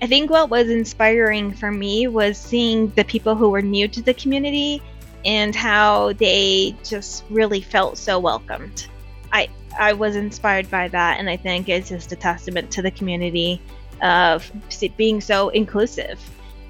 I 0.00 0.06
think 0.06 0.30
what 0.30 0.48
was 0.48 0.70
inspiring 0.70 1.52
for 1.52 1.70
me 1.70 2.06
was 2.06 2.38
seeing 2.38 2.88
the 2.96 3.04
people 3.04 3.34
who 3.34 3.50
were 3.50 3.60
new 3.60 3.86
to 3.88 4.00
the 4.00 4.14
community 4.14 4.80
and 5.26 5.54
how 5.54 6.14
they 6.14 6.74
just 6.84 7.24
really 7.28 7.60
felt 7.60 7.98
so 7.98 8.18
welcomed. 8.18 8.88
I 9.32 9.48
I 9.78 9.92
was 9.92 10.16
inspired 10.16 10.70
by 10.70 10.88
that, 10.88 11.18
and 11.18 11.28
I 11.28 11.36
think 11.36 11.68
it's 11.68 11.88
just 11.88 12.12
a 12.12 12.16
testament 12.16 12.70
to 12.72 12.82
the 12.82 12.90
community 12.90 13.60
of 14.02 14.50
being 14.96 15.20
so 15.20 15.48
inclusive 15.50 16.20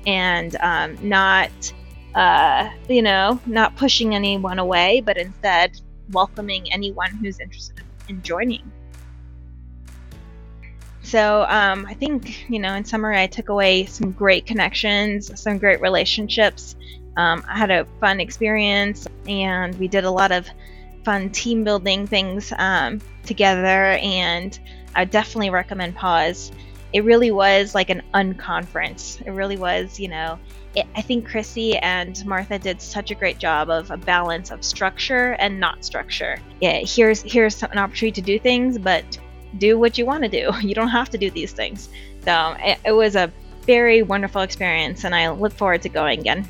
and 0.07 0.57
um, 0.57 0.97
not, 1.07 1.51
uh, 2.15 2.71
you 2.89 3.03
know, 3.03 3.39
not 3.47 3.77
pushing 3.77 4.15
anyone 4.15 4.59
away, 4.59 5.03
but 5.05 5.19
instead 5.19 5.81
welcoming 6.11 6.73
anyone 6.73 7.11
who's 7.11 7.39
interested 7.39 7.85
in 8.09 8.23
joining. 8.23 8.71
So 11.03 11.47
um, 11.49 11.87
I 11.87 11.95
think, 11.95 12.49
you 12.51 12.59
know, 12.59 12.75
in 12.75 12.85
summary, 12.85 13.19
I 13.19 13.27
took 13.27 13.49
away 13.49 13.87
some 13.87 14.13
great 14.13 14.47
connections, 14.47 15.41
some 15.41 15.59
great 15.59 15.81
relationships. 15.81 16.77
Um, 17.17 17.43
I 17.49 17.57
had 17.57 17.71
a 17.71 17.87
fun 18.01 18.21
experience, 18.21 19.07
and 19.27 19.75
we 19.79 19.89
did 19.89 20.05
a 20.05 20.11
lot 20.11 20.33
of 20.33 20.47
fun 21.05 21.31
team 21.31 21.65
building 21.65 22.07
things 22.07 22.53
um, 22.59 23.01
together. 23.25 23.99
And 24.03 24.59
I 24.95 25.05
definitely 25.05 25.51
recommend 25.51 25.97
Pause. 25.97 26.53
It 26.93 27.05
really 27.05 27.31
was 27.31 27.75
like 27.75 27.91
an 27.91 28.03
unconference. 28.15 29.25
It 29.27 29.31
really 29.31 29.57
was, 29.57 30.01
you 30.01 30.09
know, 30.09 30.39
it, 30.75 30.87
I 30.95 31.03
think 31.03 31.29
Chrissy 31.29 31.77
and 31.79 32.25
Martha 32.27 32.59
did 32.59 32.81
such 32.81 33.11
a 33.11 33.15
great 33.15 33.39
job 33.39 33.69
of 33.69 33.91
a 33.91 33.97
balance 33.97 34.51
of 34.51 34.65
structure 34.65 35.33
and 35.33 35.61
not 35.61 35.85
structure. 35.85 36.39
Yeah, 36.61 36.81
here's 36.85 37.23
here's 37.23 37.63
an 37.63 37.79
opportunity 37.79 38.21
to 38.21 38.23
do 38.23 38.39
things, 38.39 38.79
but 38.79 39.05
do 39.59 39.79
what 39.79 39.99
you 39.99 40.07
want 40.07 40.25
to 40.25 40.29
do. 40.29 40.51
You 40.63 40.75
don't 40.75 40.89
have 40.89 41.11
to 41.11 41.19
do 41.19 41.31
these 41.31 41.53
things. 41.53 41.89
So 42.25 42.55
it, 42.59 42.79
it 42.85 42.93
was 42.93 43.17
a 43.17 43.33
very 43.63 44.03
wonderful 44.03 44.43
experience, 44.43 45.05
and 45.05 45.15
I 45.15 45.31
look 45.31 45.53
forward 45.53 45.83
to 45.83 45.89
going 45.89 46.21
again. 46.21 46.47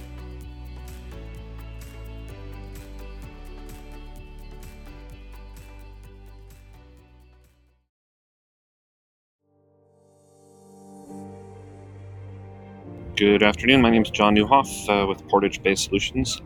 Good 13.19 13.43
afternoon. 13.43 13.83
My 13.83 13.91
name 13.91 14.03
is 14.03 14.11
John 14.11 14.37
Newhoff 14.37 14.89
uh, 14.89 15.05
with 15.05 15.27
Portage 15.27 15.61
Bay 15.61 15.75
Solutions, 15.75 16.41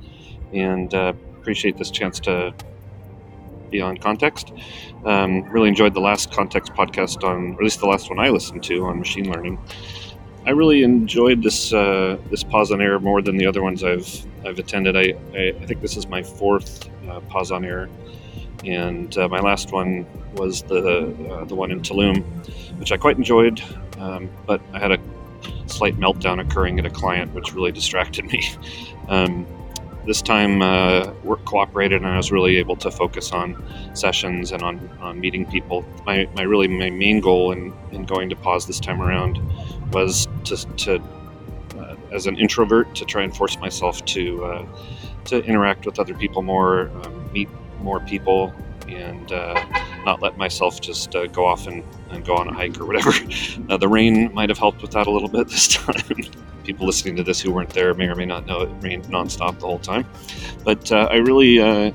and 0.55 0.95
uh, 0.95 1.13
appreciate 1.39 1.77
this 1.77 1.91
chance 1.91 2.19
to 2.21 2.55
be 3.69 3.83
on 3.83 3.99
Context. 3.99 4.55
Um, 5.05 5.43
really 5.51 5.69
enjoyed 5.69 5.93
the 5.93 6.01
last 6.01 6.33
Context 6.33 6.73
podcast 6.73 7.25
on, 7.25 7.51
or 7.51 7.55
at 7.57 7.63
least 7.63 7.81
the 7.81 7.87
last 7.87 8.09
one 8.09 8.19
I 8.19 8.31
listened 8.31 8.63
to 8.65 8.87
on 8.87 8.99
machine 8.99 9.31
learning. 9.31 9.59
I 10.47 10.53
really 10.53 10.83
enjoyed 10.83 11.43
this 11.43 11.75
uh, 11.75 12.17
this 12.31 12.43
pause 12.43 12.73
on 12.73 12.81
error 12.81 12.99
more 12.99 13.21
than 13.21 13.37
the 13.37 13.45
other 13.45 13.63
ones 13.63 13.85
I've 13.85 14.25
I've 14.47 14.59
attended. 14.59 14.97
I, 14.97 15.13
I, 15.39 15.49
I 15.49 15.67
think 15.67 15.83
this 15.83 15.99
is 15.99 16.07
my 16.07 16.23
fourth 16.23 16.89
uh, 17.07 17.21
pause 17.21 17.53
on 17.53 17.67
error, 17.67 17.91
and 18.65 19.15
uh, 19.19 19.29
my 19.29 19.41
last 19.41 19.73
one 19.73 20.07
was 20.37 20.63
the 20.63 21.15
uh, 21.31 21.45
the 21.45 21.55
one 21.55 21.71
in 21.71 21.83
Tulum, 21.83 22.25
which 22.79 22.93
I 22.93 22.97
quite 22.97 23.19
enjoyed. 23.19 23.63
Um, 23.99 24.31
but 24.47 24.63
I 24.73 24.79
had 24.79 24.91
a 24.91 24.99
slight 25.73 25.99
meltdown 25.99 26.41
occurring 26.41 26.79
at 26.79 26.87
a 26.87 26.91
client, 26.91 27.33
which 27.35 27.53
really 27.53 27.73
distracted 27.73 28.25
me. 28.27 28.49
Um, 29.09 29.47
this 30.07 30.23
time, 30.23 30.63
uh, 30.63 31.13
work 31.23 31.45
cooperated, 31.45 32.03
and 32.03 32.11
I 32.11 32.17
was 32.17 32.33
really 32.33 32.57
able 32.57 32.77
to 32.77 32.91
focus 32.91 33.33
on 33.33 33.63
sessions 33.95 34.53
and 34.53 34.63
on, 34.63 34.89
on 35.01 35.21
meeting 35.21 35.45
people. 35.45 35.85
My, 36.07 36.29
my 36.35 36.43
really 36.43 36.69
my 36.69 36.91
main 36.91 37.21
goal 37.21 37.53
in, 37.53 37.73
in 37.93 38.05
going 38.05 38.29
to 38.31 38.37
pause 38.37 38.67
this 38.67 38.81
time 38.81 39.03
around 39.03 39.41
was 39.93 40.29
to, 40.45 40.57
to 40.77 41.03
uh, 41.79 41.97
as 42.11 42.27
an 42.27 42.39
introvert, 42.39 42.95
to 42.97 43.05
try 43.05 43.23
and 43.23 43.37
force 43.37 43.59
myself 43.59 44.05
to 44.07 44.45
uh, 44.45 44.67
to 45.27 45.45
interact 45.45 45.87
with 45.87 46.01
other 46.01 46.15
people 46.15 46.43
more, 46.43 46.89
um, 47.05 47.33
meet 47.33 47.49
more 47.81 48.01
people, 48.01 48.53
and 48.89 49.31
uh, 49.31 49.65
not 50.05 50.21
let 50.21 50.37
myself 50.37 50.81
just 50.81 51.15
uh, 51.15 51.27
go 51.29 51.47
off 51.47 51.67
and, 51.67 51.85
and, 52.13 52.25
go 52.25 52.37
on 52.37 52.49
a 52.49 52.53
hike 52.53 52.79
or 52.81 52.87
whatever. 52.87 53.13
Uh, 53.69 53.77
the 53.77 53.89
rain 53.89 54.33
might 54.35 54.49
have 54.49 54.59
helped 54.59 54.83
with 54.83 54.91
that 54.91 55.07
a 55.07 55.11
little 55.11 55.29
bit 55.29 55.49
this 55.49 55.69
time. 55.77 55.95
People 56.65 56.87
listening 56.87 57.17
to 57.17 57.23
this 57.23 57.41
who 57.41 57.51
weren't 57.53 57.71
there 57.71 57.95
may 57.95 58.07
or 58.07 58.15
may 58.15 58.27
not 58.27 58.47
know 58.47 58.61
it 58.63 58.71
rained 58.81 59.05
nonstop 59.05 59.59
the 59.59 59.67
whole 59.67 59.79
time. 59.79 60.07
But 60.65 60.91
uh, 60.91 61.09
I 61.11 61.17
really, 61.17 61.61
uh, 61.61 61.93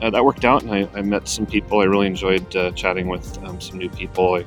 uh, 0.00 0.10
that 0.10 0.24
worked 0.24 0.44
out, 0.44 0.62
and 0.62 0.72
I, 0.72 0.88
I, 0.94 1.02
met 1.02 1.28
some 1.28 1.44
people. 1.44 1.80
I 1.80 1.84
really 1.84 2.06
enjoyed 2.06 2.50
chatting 2.76 3.08
with 3.08 3.38
um, 3.44 3.60
some 3.60 3.78
new 3.78 3.90
people. 3.90 4.36
I, 4.36 4.44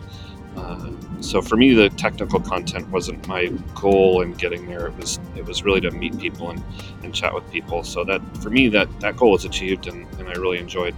so 1.21 1.41
for 1.41 1.55
me, 1.55 1.73
the 1.73 1.89
technical 1.89 2.39
content 2.39 2.89
wasn't 2.89 3.27
my 3.27 3.47
goal 3.75 4.21
in 4.21 4.33
getting 4.33 4.65
there. 4.65 4.87
It 4.87 4.97
was 4.97 5.19
it 5.35 5.45
was 5.45 5.63
really 5.63 5.81
to 5.81 5.91
meet 5.91 6.17
people 6.19 6.49
and, 6.49 6.63
and 7.03 7.13
chat 7.13 7.33
with 7.33 7.49
people. 7.51 7.83
So 7.83 8.03
that 8.05 8.21
for 8.37 8.49
me, 8.49 8.69
that 8.69 8.87
that 9.01 9.17
goal 9.17 9.31
was 9.31 9.45
achieved, 9.45 9.87
and, 9.87 10.07
and 10.19 10.27
I 10.27 10.33
really 10.33 10.57
enjoyed 10.57 10.95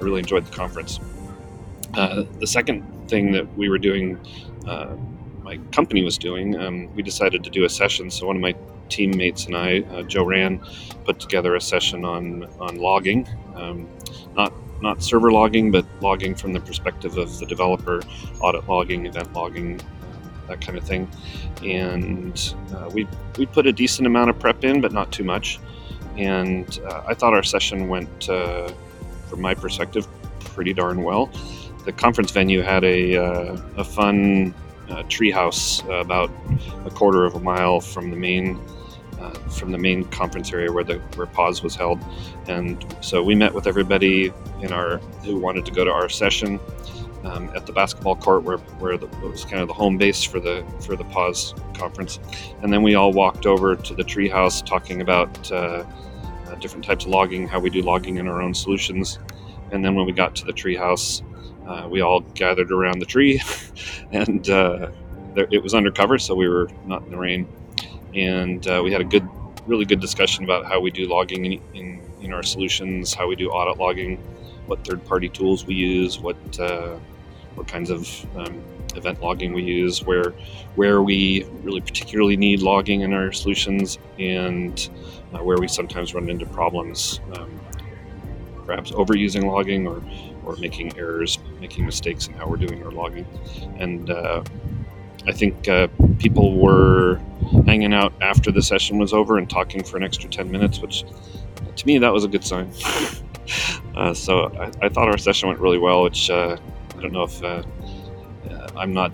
I 0.00 0.04
really 0.04 0.20
enjoyed 0.20 0.44
the 0.44 0.54
conference. 0.54 1.00
Uh, 1.94 2.24
the 2.40 2.46
second 2.46 2.82
thing 3.08 3.32
that 3.32 3.56
we 3.56 3.68
were 3.68 3.78
doing, 3.78 4.18
uh, 4.66 4.96
my 5.42 5.58
company 5.72 6.02
was 6.02 6.16
doing, 6.16 6.58
um, 6.58 6.94
we 6.94 7.02
decided 7.02 7.44
to 7.44 7.50
do 7.50 7.64
a 7.64 7.68
session. 7.68 8.10
So 8.10 8.26
one 8.26 8.36
of 8.36 8.42
my 8.42 8.54
teammates 8.88 9.46
and 9.46 9.56
I, 9.56 9.80
uh, 9.80 10.02
Joe 10.02 10.24
Ran, 10.24 10.60
put 11.04 11.20
together 11.20 11.54
a 11.54 11.60
session 11.60 12.04
on 12.04 12.44
on 12.60 12.76
logging, 12.76 13.28
um, 13.54 13.88
not 14.34 14.52
not 14.80 15.02
server 15.02 15.30
logging, 15.30 15.70
but 15.70 15.86
logging 16.00 16.34
from 16.34 16.52
the 16.52 16.60
perspective 16.60 17.16
of 17.16 17.38
the 17.38 17.46
developer, 17.46 18.00
audit 18.40 18.68
logging, 18.68 19.06
event 19.06 19.32
logging, 19.32 19.80
that 20.48 20.60
kind 20.60 20.76
of 20.76 20.84
thing. 20.84 21.08
And 21.64 22.54
uh, 22.74 22.90
we 22.92 23.06
we 23.38 23.46
put 23.46 23.66
a 23.66 23.72
decent 23.72 24.06
amount 24.06 24.30
of 24.30 24.38
prep 24.38 24.64
in, 24.64 24.80
but 24.80 24.92
not 24.92 25.12
too 25.12 25.24
much. 25.24 25.58
And 26.16 26.78
uh, 26.86 27.02
I 27.06 27.14
thought 27.14 27.32
our 27.32 27.42
session 27.42 27.88
went 27.88 28.28
uh, 28.28 28.70
from 29.28 29.40
my 29.40 29.54
perspective, 29.54 30.06
pretty 30.40 30.74
darn 30.74 31.02
well. 31.02 31.30
The 31.84 31.92
conference 31.92 32.30
venue 32.30 32.62
had 32.62 32.84
a, 32.84 33.16
uh, 33.16 33.56
a 33.76 33.84
fun 33.84 34.54
uh, 34.88 35.02
treehouse 35.04 35.86
uh, 35.88 35.94
about 35.94 36.30
a 36.84 36.90
quarter 36.90 37.24
of 37.24 37.34
a 37.34 37.40
mile 37.40 37.80
from 37.80 38.10
the 38.10 38.16
main 38.16 38.60
uh, 39.20 39.30
from 39.50 39.70
the 39.70 39.78
main 39.78 40.04
conference 40.06 40.52
area 40.52 40.72
where 40.72 40.82
the 40.82 40.98
where 41.14 41.28
pause 41.28 41.62
was 41.62 41.76
held, 41.76 42.00
and 42.48 42.84
so 43.00 43.22
we 43.22 43.36
met 43.36 43.54
with 43.54 43.68
everybody 43.68 44.32
in 44.60 44.72
our 44.72 44.98
who 45.24 45.38
wanted 45.38 45.64
to 45.64 45.70
go 45.70 45.84
to 45.84 45.90
our 45.92 46.08
session. 46.08 46.58
Um, 47.24 47.52
at 47.54 47.66
the 47.66 47.72
basketball 47.72 48.16
court 48.16 48.42
where, 48.42 48.56
where 48.56 48.98
the, 48.98 49.06
it 49.06 49.30
was 49.30 49.44
kind 49.44 49.62
of 49.62 49.68
the 49.68 49.74
home 49.74 49.96
base 49.96 50.24
for 50.24 50.40
the 50.40 50.64
for 50.80 50.96
the 50.96 51.04
pause 51.04 51.54
conference 51.72 52.18
and 52.62 52.72
then 52.72 52.82
we 52.82 52.96
all 52.96 53.12
walked 53.12 53.46
over 53.46 53.76
to 53.76 53.94
the 53.94 54.02
treehouse 54.02 54.66
talking 54.66 55.02
about 55.02 55.52
uh, 55.52 55.84
uh, 56.52 56.56
different 56.56 56.84
types 56.84 57.04
of 57.04 57.10
logging, 57.10 57.48
how 57.48 57.58
we 57.58 57.70
do 57.70 57.82
logging 57.82 58.18
in 58.18 58.28
our 58.28 58.42
own 58.42 58.54
solutions. 58.54 59.18
And 59.70 59.84
then 59.84 59.94
when 59.94 60.06
we 60.06 60.12
got 60.12 60.34
to 60.36 60.44
the 60.44 60.52
treehouse, 60.52 61.22
uh, 61.66 61.88
we 61.90 62.00
all 62.00 62.20
gathered 62.20 62.72
around 62.72 62.98
the 62.98 63.06
tree, 63.06 63.40
and 64.12 64.48
uh, 64.50 64.90
there, 65.34 65.48
it 65.50 65.62
was 65.62 65.74
undercover, 65.74 66.18
so 66.18 66.34
we 66.34 66.48
were 66.48 66.68
not 66.86 67.02
in 67.04 67.10
the 67.10 67.16
rain. 67.16 67.48
And 68.14 68.66
uh, 68.66 68.82
we 68.84 68.92
had 68.92 69.00
a 69.00 69.04
good, 69.04 69.26
really 69.66 69.84
good 69.84 70.00
discussion 70.00 70.44
about 70.44 70.66
how 70.66 70.80
we 70.80 70.90
do 70.90 71.06
logging 71.06 71.46
in, 71.46 71.60
in, 71.74 72.02
in 72.20 72.32
our 72.32 72.42
solutions, 72.42 73.14
how 73.14 73.26
we 73.26 73.36
do 73.36 73.50
audit 73.50 73.78
logging, 73.78 74.18
what 74.66 74.84
third-party 74.86 75.30
tools 75.30 75.64
we 75.66 75.74
use, 75.74 76.18
what 76.18 76.36
uh, 76.60 76.98
what 77.54 77.68
kinds 77.68 77.90
of 77.90 78.08
um, 78.36 78.62
event 78.94 79.20
logging 79.20 79.52
we 79.52 79.62
use, 79.62 80.02
where 80.04 80.30
where 80.74 81.02
we 81.02 81.44
really 81.62 81.80
particularly 81.80 82.36
need 82.36 82.60
logging 82.60 83.00
in 83.00 83.12
our 83.12 83.32
solutions, 83.32 83.98
and 84.18 84.90
uh, 85.34 85.38
where 85.38 85.58
we 85.58 85.68
sometimes 85.68 86.14
run 86.14 86.28
into 86.28 86.46
problems, 86.46 87.20
um, 87.34 87.60
perhaps 88.66 88.90
overusing 88.92 89.44
logging 89.44 89.86
or 89.86 90.02
or 90.44 90.56
making 90.56 90.96
errors, 90.98 91.38
making 91.62 91.86
mistakes 91.86 92.26
in 92.26 92.34
how 92.34 92.46
we're 92.46 92.56
doing 92.56 92.84
our 92.84 92.90
logging. 92.90 93.26
And 93.78 94.10
uh, 94.10 94.42
I 95.26 95.32
think 95.32 95.68
uh, 95.68 95.88
people 96.18 96.58
were 96.58 97.20
hanging 97.64 97.94
out 97.94 98.12
after 98.20 98.50
the 98.50 98.62
session 98.62 98.98
was 98.98 99.12
over 99.12 99.38
and 99.38 99.48
talking 99.48 99.82
for 99.82 99.96
an 99.96 100.02
extra 100.02 100.28
10 100.28 100.50
minutes, 100.50 100.80
which 100.80 101.04
to 101.76 101.86
me 101.86 101.98
that 101.98 102.12
was 102.12 102.24
a 102.24 102.28
good 102.28 102.44
sign. 102.44 102.70
uh, 103.96 104.12
so 104.12 104.52
I, 104.58 104.86
I, 104.86 104.88
thought 104.88 105.08
our 105.08 105.18
session 105.18 105.48
went 105.48 105.60
really 105.60 105.78
well, 105.78 106.02
which 106.02 106.28
uh, 106.28 106.56
I 106.96 107.00
don't 107.00 107.12
know 107.12 107.22
if 107.22 107.42
uh, 107.42 107.62
I'm 108.76 108.92
not 108.92 109.12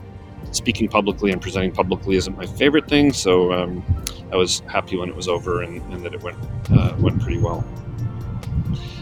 speaking 0.52 0.88
publicly 0.88 1.30
and 1.30 1.40
presenting 1.40 1.72
publicly 1.72 2.16
isn't 2.16 2.36
my 2.36 2.46
favorite 2.46 2.88
thing. 2.88 3.12
So 3.12 3.52
um, 3.52 3.84
I 4.32 4.36
was 4.36 4.60
happy 4.60 4.96
when 4.96 5.08
it 5.08 5.14
was 5.14 5.28
over 5.28 5.62
and, 5.62 5.82
and 5.92 6.02
that 6.04 6.14
it 6.14 6.22
went 6.22 6.38
uh, 6.70 6.94
went 6.98 7.20
pretty 7.20 7.38
well. 7.38 7.64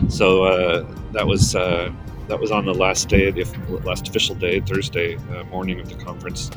So 0.08 0.44
uh, 0.44 0.86
that 1.12 1.26
was 1.26 1.54
uh, 1.54 1.92
that 2.28 2.38
was 2.40 2.50
on 2.50 2.64
the 2.64 2.74
last 2.74 3.08
day, 3.08 3.30
the 3.30 3.44
last 3.84 4.08
official 4.08 4.34
day, 4.34 4.60
Thursday 4.60 5.16
uh, 5.16 5.44
morning 5.44 5.80
of 5.80 5.88
the 5.88 5.94
conference, 5.96 6.50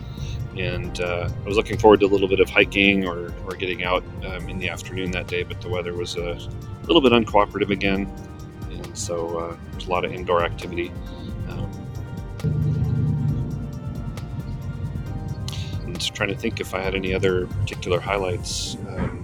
and 0.57 0.99
uh, 1.01 1.29
I 1.33 1.47
was 1.47 1.57
looking 1.57 1.77
forward 1.77 1.99
to 2.01 2.05
a 2.05 2.07
little 2.07 2.27
bit 2.27 2.39
of 2.39 2.49
hiking 2.49 3.07
or, 3.07 3.33
or 3.45 3.55
getting 3.55 3.83
out 3.83 4.03
um, 4.25 4.49
in 4.49 4.57
the 4.57 4.69
afternoon 4.69 5.11
that 5.11 5.27
day, 5.27 5.43
but 5.43 5.61
the 5.61 5.69
weather 5.69 5.93
was 5.93 6.15
a 6.15 6.37
little 6.87 7.01
bit 7.01 7.11
uncooperative 7.11 7.69
again, 7.69 8.11
and 8.71 8.97
so 8.97 9.37
uh, 9.37 9.57
there's 9.71 9.87
a 9.87 9.89
lot 9.89 10.05
of 10.05 10.13
indoor 10.13 10.43
activity. 10.43 10.91
Just 15.93 16.15
trying 16.15 16.29
to 16.29 16.35
think 16.35 16.61
if 16.61 16.73
I 16.73 16.79
had 16.79 16.95
any 16.95 17.13
other 17.13 17.45
particular 17.45 17.99
highlights. 17.99 18.77
Um, 18.87 19.18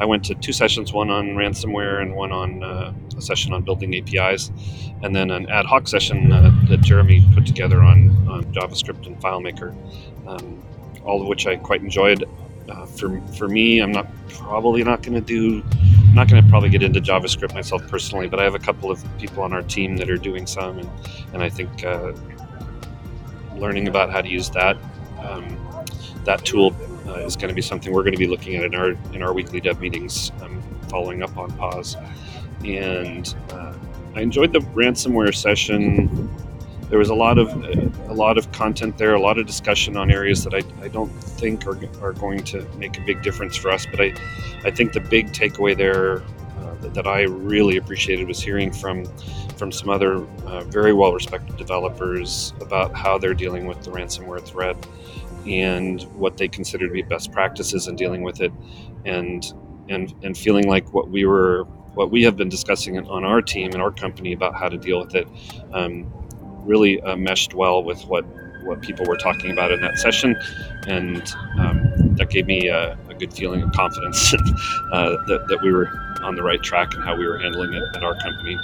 I 0.00 0.06
went 0.06 0.24
to 0.24 0.34
two 0.34 0.52
sessions, 0.52 0.94
one 0.94 1.10
on 1.10 1.28
ransomware 1.36 2.00
and 2.00 2.14
one 2.14 2.32
on 2.32 2.64
uh, 2.64 2.94
a 3.18 3.20
session 3.20 3.52
on 3.52 3.62
building 3.62 3.94
APIs, 3.94 4.50
and 5.02 5.14
then 5.14 5.30
an 5.30 5.48
ad 5.50 5.66
hoc 5.66 5.86
session 5.88 6.32
uh, 6.32 6.50
that 6.68 6.80
Jeremy 6.80 7.22
put 7.34 7.44
together 7.44 7.82
on, 7.82 8.08
on 8.26 8.44
JavaScript 8.46 9.06
and 9.06 9.20
FileMaker, 9.20 9.76
um, 10.26 10.62
all 11.04 11.20
of 11.20 11.28
which 11.28 11.46
I 11.46 11.56
quite 11.56 11.82
enjoyed. 11.82 12.24
Uh, 12.70 12.86
for, 12.86 13.20
for 13.36 13.46
me, 13.46 13.80
I'm 13.80 13.92
not 13.92 14.06
probably 14.30 14.82
not 14.82 15.02
going 15.02 15.14
to 15.14 15.20
do, 15.20 15.62
I'm 16.08 16.14
not 16.14 16.28
going 16.28 16.42
to 16.42 16.48
probably 16.48 16.70
get 16.70 16.82
into 16.82 17.00
JavaScript 17.00 17.52
myself 17.52 17.86
personally, 17.88 18.26
but 18.26 18.40
I 18.40 18.44
have 18.44 18.54
a 18.54 18.58
couple 18.58 18.90
of 18.90 19.04
people 19.18 19.42
on 19.42 19.52
our 19.52 19.62
team 19.62 19.98
that 19.98 20.08
are 20.08 20.16
doing 20.16 20.46
some, 20.46 20.78
and, 20.78 20.90
and 21.34 21.42
I 21.42 21.50
think 21.50 21.84
uh, 21.84 22.12
learning 23.56 23.86
about 23.86 24.10
how 24.10 24.22
to 24.22 24.28
use 24.28 24.48
that. 24.50 24.78
Um, 25.20 25.58
that 26.24 26.44
tool 26.44 26.74
uh, 27.10 27.18
is 27.18 27.36
going 27.36 27.48
to 27.48 27.54
be 27.54 27.62
something 27.62 27.92
we're 27.92 28.02
going 28.02 28.12
to 28.12 28.18
be 28.18 28.26
looking 28.26 28.56
at 28.56 28.64
in 28.64 28.74
our 28.74 28.90
in 29.12 29.22
our 29.22 29.32
weekly 29.32 29.60
dev 29.60 29.80
meetings, 29.80 30.32
um, 30.42 30.62
following 30.88 31.22
up 31.22 31.36
on 31.36 31.50
pause. 31.56 31.96
And 32.64 33.34
uh, 33.50 33.74
I 34.14 34.20
enjoyed 34.20 34.52
the 34.52 34.60
ransomware 34.60 35.34
session. 35.34 36.30
There 36.88 36.98
was 36.98 37.10
a 37.10 37.14
lot 37.14 37.38
of 37.38 37.48
a 38.08 38.14
lot 38.14 38.38
of 38.38 38.50
content 38.52 38.98
there, 38.98 39.14
a 39.14 39.20
lot 39.20 39.38
of 39.38 39.46
discussion 39.46 39.96
on 39.96 40.10
areas 40.10 40.44
that 40.44 40.54
I, 40.54 40.62
I 40.84 40.88
don't 40.88 41.08
think 41.08 41.66
are, 41.66 41.78
are 42.02 42.12
going 42.12 42.42
to 42.44 42.62
make 42.76 42.98
a 42.98 43.00
big 43.02 43.22
difference 43.22 43.56
for 43.56 43.70
us. 43.70 43.86
But 43.86 44.00
I, 44.00 44.14
I 44.64 44.70
think 44.70 44.92
the 44.92 45.00
big 45.00 45.32
takeaway 45.32 45.76
there 45.76 46.18
uh, 46.18 46.88
that, 46.92 47.06
I 47.06 47.22
really 47.22 47.76
appreciated 47.76 48.26
was 48.26 48.40
hearing 48.40 48.72
from 48.72 49.04
from 49.56 49.70
some 49.70 49.90
other 49.90 50.26
uh, 50.46 50.64
very 50.64 50.92
well 50.92 51.12
respected 51.12 51.56
developers 51.56 52.54
about 52.60 52.96
how 52.96 53.18
they're 53.18 53.34
dealing 53.34 53.66
with 53.66 53.82
the 53.82 53.90
ransomware 53.90 54.42
threat 54.42 54.76
and 55.46 56.02
what 56.14 56.36
they 56.36 56.48
consider 56.48 56.86
to 56.86 56.92
be 56.92 57.02
best 57.02 57.32
practices 57.32 57.88
in 57.88 57.96
dealing 57.96 58.22
with 58.22 58.40
it, 58.40 58.52
and 59.04 59.52
and 59.88 60.14
and 60.22 60.36
feeling 60.36 60.68
like 60.68 60.92
what 60.92 61.10
we 61.10 61.24
were 61.24 61.64
what 61.94 62.10
we 62.10 62.22
have 62.22 62.36
been 62.36 62.48
discussing 62.48 62.98
on 63.08 63.24
our 63.24 63.42
team 63.42 63.72
and 63.72 63.82
our 63.82 63.90
company 63.90 64.32
about 64.32 64.54
how 64.54 64.68
to 64.68 64.76
deal 64.78 65.00
with 65.00 65.14
it 65.14 65.26
um, 65.72 66.10
really 66.64 67.00
uh, 67.02 67.16
meshed 67.16 67.54
well 67.54 67.82
with 67.82 68.02
what 68.06 68.24
what 68.64 68.82
people 68.82 69.06
were 69.06 69.16
talking 69.16 69.50
about 69.50 69.72
in 69.72 69.80
that 69.80 69.98
session, 69.98 70.36
and 70.86 71.34
um, 71.58 72.14
that 72.16 72.28
gave 72.30 72.46
me 72.46 72.68
a, 72.68 72.96
a, 73.08 73.14
good 73.14 73.32
feeling 73.32 73.62
of 73.62 73.72
confidence 73.72 74.34
uh, 74.92 75.16
that, 75.26 75.46
that 75.48 75.58
we 75.62 75.72
were 75.72 75.88
on 76.22 76.36
the 76.36 76.42
right 76.42 76.62
track 76.62 76.92
and 76.94 77.02
how 77.02 77.16
we 77.16 77.26
were 77.26 77.38
handling 77.38 77.72
it 77.72 77.82
at 77.94 78.02
our 78.02 78.14
company. 78.18 78.58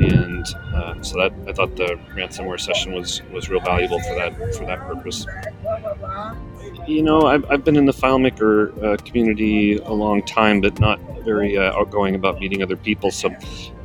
And 0.00 0.46
uh, 0.74 1.02
so 1.02 1.18
that 1.18 1.32
I 1.48 1.52
thought 1.52 1.76
the 1.76 1.98
ransomware 2.14 2.60
session 2.60 2.92
was 2.92 3.22
was 3.32 3.48
real 3.48 3.60
valuable 3.60 4.00
for 4.00 4.14
that 4.14 4.34
for 4.54 4.64
that 4.66 4.78
purpose. 4.80 5.26
You 6.86 7.02
know, 7.02 7.26
I've, 7.26 7.44
I've 7.50 7.64
been 7.64 7.76
in 7.76 7.84
the 7.84 7.92
FileMaker 7.92 8.82
uh, 8.82 8.96
community 9.04 9.76
a 9.76 9.92
long 9.92 10.22
time, 10.22 10.62
but 10.62 10.80
not 10.80 10.98
very 11.22 11.58
uh, 11.58 11.72
outgoing 11.78 12.14
about 12.14 12.40
meeting 12.40 12.62
other 12.62 12.76
people. 12.76 13.10
So, 13.10 13.30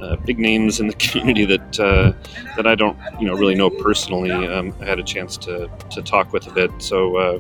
uh, 0.02 0.16
big 0.18 0.40
names 0.40 0.80
in 0.80 0.88
the 0.88 0.94
community 1.06 1.46
that 1.46 1.80
uh, 1.80 2.14
that 2.56 2.68
I 2.68 2.76
don't, 2.76 2.98
you 3.20 3.28
know, 3.28 3.34
really 3.34 3.56
know 3.56 3.70
personally. 3.70 4.32
Um, 4.32 4.74
I 4.80 4.86
had 4.86 5.00
a 5.00 5.04
chance 5.04 5.36
to 5.38 5.70
to 5.92 6.02
talk 6.02 6.32
with 6.32 6.48
a 6.48 6.52
bit. 6.52 6.72
So, 6.80 7.18
uh, 7.18 7.40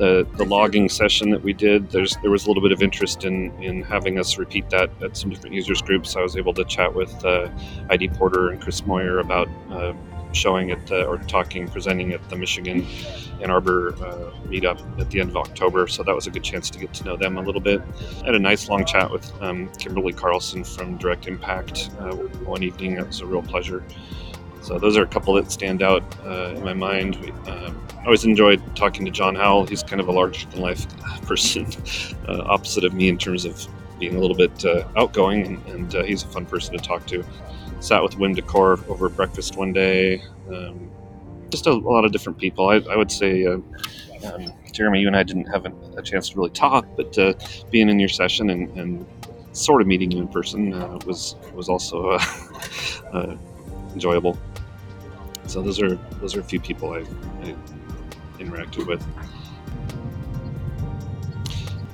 the 0.00 0.26
the 0.38 0.44
logging 0.44 0.88
session 0.88 1.30
that 1.30 1.42
we 1.42 1.52
did, 1.52 1.90
there's 1.90 2.16
there 2.22 2.30
was 2.30 2.46
a 2.46 2.48
little 2.48 2.62
bit 2.62 2.72
of 2.72 2.82
interest 2.82 3.24
in 3.24 3.52
in 3.62 3.82
having 3.82 4.18
us 4.18 4.38
repeat 4.38 4.68
that 4.70 4.90
at 5.02 5.16
some 5.16 5.30
different 5.30 5.54
users 5.54 5.82
groups. 5.82 6.16
I 6.16 6.22
was 6.22 6.36
able 6.36 6.54
to 6.54 6.64
chat 6.64 6.94
with 6.94 7.12
uh, 7.24 7.48
ID 7.90 8.08
Porter 8.08 8.48
and 8.48 8.60
Chris 8.60 8.86
Moyer 8.86 9.18
about 9.18 9.48
uh, 9.70 9.92
showing 10.32 10.70
it 10.70 10.90
or 10.90 11.18
talking, 11.18 11.68
presenting 11.68 12.12
at 12.12 12.30
the 12.30 12.36
Michigan 12.36 12.86
Ann 13.42 13.50
Arbor 13.50 13.94
uh, 13.94 14.30
meetup 14.48 14.80
at 14.98 15.10
the 15.10 15.20
end 15.20 15.30
of 15.30 15.36
October. 15.36 15.86
So 15.86 16.02
that 16.02 16.14
was 16.14 16.26
a 16.26 16.30
good 16.30 16.44
chance 16.44 16.70
to 16.70 16.78
get 16.78 16.94
to 16.94 17.04
know 17.04 17.16
them 17.16 17.36
a 17.36 17.42
little 17.42 17.60
bit. 17.60 17.82
I 18.22 18.26
had 18.26 18.34
a 18.34 18.38
nice 18.38 18.68
long 18.68 18.86
chat 18.86 19.10
with 19.10 19.30
um, 19.42 19.68
Kimberly 19.78 20.14
Carlson 20.14 20.64
from 20.64 20.96
Direct 20.96 21.26
Impact 21.26 21.90
uh, 21.98 22.14
one 22.46 22.62
evening. 22.62 22.92
It 22.92 23.06
was 23.06 23.20
a 23.20 23.26
real 23.26 23.42
pleasure. 23.42 23.84
So 24.62 24.78
those 24.78 24.96
are 24.96 25.02
a 25.02 25.06
couple 25.06 25.34
that 25.34 25.50
stand 25.50 25.82
out 25.82 26.02
uh, 26.24 26.54
in 26.56 26.64
my 26.64 26.74
mind. 26.74 27.16
Um, 27.46 27.86
I 27.98 28.04
always 28.04 28.24
enjoyed 28.24 28.60
talking 28.76 29.04
to 29.04 29.10
John 29.10 29.34
Howell. 29.34 29.66
He's 29.66 29.82
kind 29.82 30.00
of 30.00 30.08
a 30.08 30.12
larger 30.12 30.46
than 30.48 30.60
life 30.60 30.86
person, 31.22 31.66
uh, 32.28 32.42
opposite 32.46 32.84
of 32.84 32.94
me 32.94 33.08
in 33.08 33.18
terms 33.18 33.44
of 33.44 33.66
being 33.98 34.16
a 34.16 34.18
little 34.18 34.36
bit 34.36 34.64
uh, 34.64 34.86
outgoing, 34.96 35.46
and, 35.46 35.66
and 35.66 35.94
uh, 35.94 36.02
he's 36.02 36.22
a 36.22 36.26
fun 36.26 36.46
person 36.46 36.76
to 36.76 36.82
talk 36.82 37.06
to 37.06 37.24
sat 37.80 38.02
with 38.02 38.12
Wim 38.12 38.36
Decorte 38.36 38.86
over 38.88 39.08
breakfast 39.08 39.56
one 39.56 39.72
day. 39.72 40.22
Um, 40.52 40.90
just 41.50 41.66
a, 41.66 41.70
a, 41.70 41.72
lot 41.72 42.04
of 42.04 42.12
different 42.12 42.38
people. 42.38 42.68
I, 42.68 42.76
I 42.90 42.96
would 42.96 43.10
say, 43.10 43.44
uh, 43.46 43.58
um, 44.24 44.52
Jeremy, 44.72 45.00
you 45.00 45.06
and 45.06 45.16
I 45.16 45.22
didn't 45.22 45.46
have 45.46 45.66
a, 45.66 46.02
chance 46.02 46.30
to 46.30 46.36
really 46.38 46.50
talk, 46.50 46.86
but 46.96 47.18
uh, 47.18 47.34
being 47.70 47.90
in 47.90 48.00
your 48.00 48.08
session 48.08 48.50
and, 48.50 48.70
and, 48.78 49.06
sort 49.52 49.82
of 49.82 49.88
meeting 49.88 50.12
you 50.12 50.20
in 50.20 50.28
person 50.28 50.72
uh, 50.72 50.96
was 51.04 51.34
was 51.54 51.68
also 51.68 52.10
uh, 52.10 52.24
uh, 53.12 53.36
enjoyable. 53.92 54.38
So 55.50 55.60
those 55.60 55.82
are 55.82 55.96
those 56.20 56.36
are 56.36 56.40
a 56.40 56.44
few 56.44 56.60
people 56.60 56.92
I, 56.92 56.98
I 57.42 57.56
interacted 58.38 58.86
with. 58.86 59.04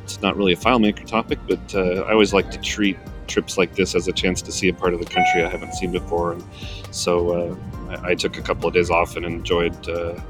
It's 0.04 0.20
not 0.20 0.36
really 0.36 0.52
a 0.52 0.56
FileMaker 0.56 1.06
topic, 1.06 1.38
but 1.48 1.74
uh, 1.74 2.02
I 2.02 2.12
always 2.12 2.34
like 2.34 2.50
to 2.50 2.60
treat 2.60 2.98
trips 3.28 3.56
like 3.56 3.74
this 3.74 3.94
as 3.94 4.08
a 4.08 4.12
chance 4.12 4.42
to 4.42 4.52
see 4.52 4.68
a 4.68 4.74
part 4.74 4.92
of 4.92 5.00
the 5.00 5.06
country 5.06 5.42
I 5.42 5.48
haven't 5.48 5.72
seen 5.72 5.90
before. 5.90 6.32
And 6.32 6.44
so 6.90 7.30
uh, 7.30 7.56
I, 7.88 8.10
I, 8.10 8.14
took 8.14 8.36
a 8.36 8.42
couple 8.42 8.68
of 8.68 8.74
days 8.74 8.90
off 8.90 9.16
and 9.16 9.24
enjoyed 9.24 9.88
uh, 9.88 10.20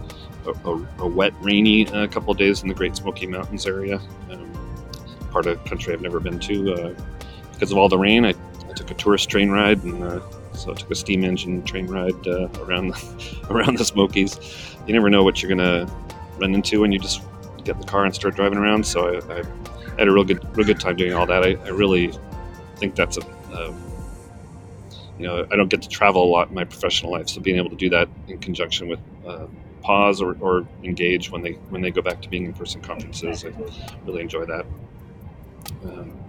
a, 0.64 0.86
a, 1.00 1.08
wet, 1.08 1.34
rainy 1.40 1.88
uh, 1.88 2.06
couple 2.06 2.30
of 2.30 2.38
days 2.38 2.62
in 2.62 2.68
the 2.68 2.74
Great 2.74 2.94
Smoky 2.94 3.26
Mountains 3.26 3.66
area, 3.66 4.00
um, 4.30 4.52
part 5.32 5.46
of 5.46 5.60
the 5.60 5.68
country 5.68 5.92
I've 5.92 6.00
never 6.00 6.20
been 6.20 6.38
to. 6.38 6.72
Uh, 6.72 6.94
because 7.52 7.72
of 7.72 7.76
all 7.76 7.88
the 7.88 7.98
rain, 7.98 8.24
I, 8.24 8.30
I, 8.30 8.72
took 8.74 8.92
a 8.92 8.94
tourist 8.94 9.28
train 9.28 9.50
ride, 9.50 9.82
and 9.82 10.02
uh, 10.02 10.20
so 10.56 10.72
I 10.72 10.74
took 10.74 10.90
a 10.90 10.94
steam 10.94 11.24
engine 11.24 11.62
train 11.62 11.86
ride 11.86 12.26
uh, 12.26 12.48
around 12.60 12.88
the, 12.88 13.46
around 13.50 13.78
the 13.78 13.84
Smokies. 13.84 14.38
You 14.86 14.94
never 14.94 15.10
know 15.10 15.22
what 15.22 15.42
you're 15.42 15.48
gonna 15.48 15.86
run 16.38 16.54
into 16.54 16.80
when 16.80 16.92
you 16.92 16.98
just 16.98 17.22
get 17.64 17.78
the 17.80 17.86
car 17.86 18.04
and 18.04 18.14
start 18.14 18.36
driving 18.36 18.58
around. 18.58 18.86
So 18.86 19.08
I, 19.08 19.38
I 19.38 19.42
had 19.98 20.08
a 20.08 20.12
real 20.12 20.24
good, 20.24 20.44
real 20.56 20.66
good 20.66 20.80
time 20.80 20.96
doing 20.96 21.12
all 21.12 21.26
that. 21.26 21.42
I, 21.42 21.56
I 21.64 21.68
really 21.68 22.12
think 22.76 22.94
that's 22.94 23.16
a, 23.16 23.22
a, 23.52 23.74
you 25.18 25.26
know 25.26 25.46
I 25.50 25.56
don't 25.56 25.68
get 25.68 25.82
to 25.82 25.88
travel 25.88 26.22
a 26.24 26.30
lot 26.30 26.48
in 26.48 26.54
my 26.54 26.64
professional 26.64 27.12
life, 27.12 27.28
so 27.28 27.40
being 27.40 27.56
able 27.56 27.70
to 27.70 27.76
do 27.76 27.90
that 27.90 28.08
in 28.28 28.38
conjunction 28.38 28.88
with 28.88 29.00
uh, 29.26 29.46
pause 29.82 30.20
or, 30.20 30.36
or 30.40 30.66
engage 30.82 31.30
when 31.30 31.42
they 31.42 31.52
when 31.70 31.80
they 31.80 31.90
go 31.90 32.02
back 32.02 32.20
to 32.22 32.28
being 32.28 32.44
in 32.44 32.52
person 32.52 32.80
conferences, 32.80 33.44
I 33.44 33.52
really 34.04 34.22
enjoy 34.22 34.44
that. 34.46 34.66
Um, 35.84 36.25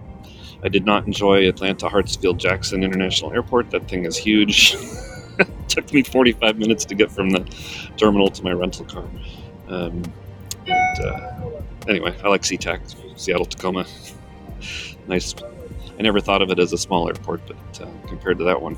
I 0.62 0.68
did 0.68 0.84
not 0.84 1.06
enjoy 1.06 1.48
Atlanta 1.48 1.88
Hartsfield 1.88 2.38
Jackson 2.38 2.82
International 2.82 3.32
Airport. 3.32 3.70
That 3.70 3.88
thing 3.88 4.04
is 4.04 4.16
huge. 4.16 4.76
took 5.68 5.92
me 5.92 6.02
45 6.02 6.58
minutes 6.58 6.84
to 6.86 6.94
get 6.94 7.10
from 7.10 7.30
the 7.30 7.40
terminal 7.96 8.28
to 8.30 8.42
my 8.42 8.52
rental 8.52 8.84
car. 8.84 9.04
Um, 9.68 10.02
and 10.66 11.04
uh, 11.04 11.50
anyway, 11.86 12.16
I 12.24 12.28
like 12.28 12.42
SeaTac, 12.42 12.80
Seattle 13.18 13.46
Tacoma. 13.46 13.86
nice 15.06 15.34
I 15.98 16.02
never 16.02 16.20
thought 16.20 16.42
of 16.42 16.50
it 16.50 16.58
as 16.58 16.72
a 16.72 16.78
small 16.78 17.08
airport, 17.08 17.40
but 17.46 17.80
uh, 17.80 17.88
compared 18.06 18.38
to 18.38 18.44
that 18.44 18.62
one, 18.62 18.76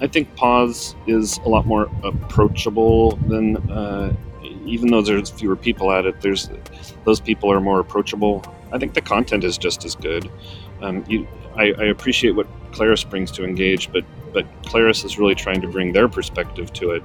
I 0.00 0.08
think 0.08 0.34
Pause 0.34 0.96
is 1.06 1.38
a 1.38 1.48
lot 1.48 1.66
more 1.66 1.88
approachable 2.02 3.16
than. 3.28 3.56
Uh, 3.70 4.14
even 4.64 4.90
though 4.90 5.02
there's 5.02 5.30
fewer 5.30 5.56
people 5.56 5.90
at 5.90 6.06
it, 6.06 6.20
there's 6.20 6.48
those 7.04 7.20
people 7.20 7.50
are 7.52 7.60
more 7.60 7.80
approachable. 7.80 8.44
I 8.72 8.78
think 8.78 8.94
the 8.94 9.00
content 9.00 9.44
is 9.44 9.58
just 9.58 9.84
as 9.84 9.94
good. 9.94 10.30
Um, 10.80 11.04
you, 11.08 11.28
I, 11.56 11.72
I, 11.78 11.84
appreciate 11.84 12.32
what 12.32 12.46
Claris 12.72 13.04
brings 13.04 13.30
to 13.32 13.44
Engage, 13.44 13.92
but 13.92 14.04
but 14.32 14.46
Claris 14.64 15.04
is 15.04 15.18
really 15.18 15.34
trying 15.34 15.60
to 15.60 15.68
bring 15.68 15.92
their 15.92 16.08
perspective 16.08 16.72
to 16.74 16.92
it. 16.92 17.02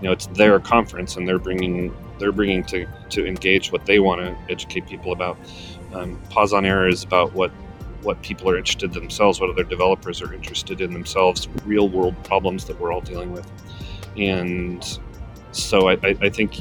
You 0.00 0.08
know, 0.08 0.12
it's 0.12 0.26
their 0.28 0.58
conference, 0.58 1.16
and 1.16 1.28
they're 1.28 1.38
bringing 1.38 1.94
they're 2.18 2.32
bringing 2.32 2.64
to 2.64 2.86
to 3.10 3.26
Engage 3.26 3.70
what 3.70 3.86
they 3.86 4.00
want 4.00 4.20
to 4.20 4.52
educate 4.52 4.86
people 4.86 5.12
about. 5.12 5.38
Um, 5.92 6.20
Pause 6.30 6.54
on 6.54 6.64
Error 6.64 6.88
is 6.88 7.04
about 7.04 7.32
what 7.34 7.50
what 8.02 8.22
people 8.22 8.48
are 8.48 8.56
interested 8.56 8.94
in 8.94 9.02
themselves, 9.02 9.40
what 9.40 9.50
other 9.50 9.64
developers 9.64 10.22
are 10.22 10.32
interested 10.32 10.80
in 10.80 10.92
themselves, 10.92 11.48
real 11.64 11.88
world 11.88 12.14
problems 12.24 12.64
that 12.64 12.80
we're 12.80 12.92
all 12.92 13.02
dealing 13.02 13.32
with. 13.32 13.46
And 14.16 14.98
so 15.52 15.88
I, 15.88 15.92
I, 16.02 16.16
I 16.22 16.30
think 16.30 16.60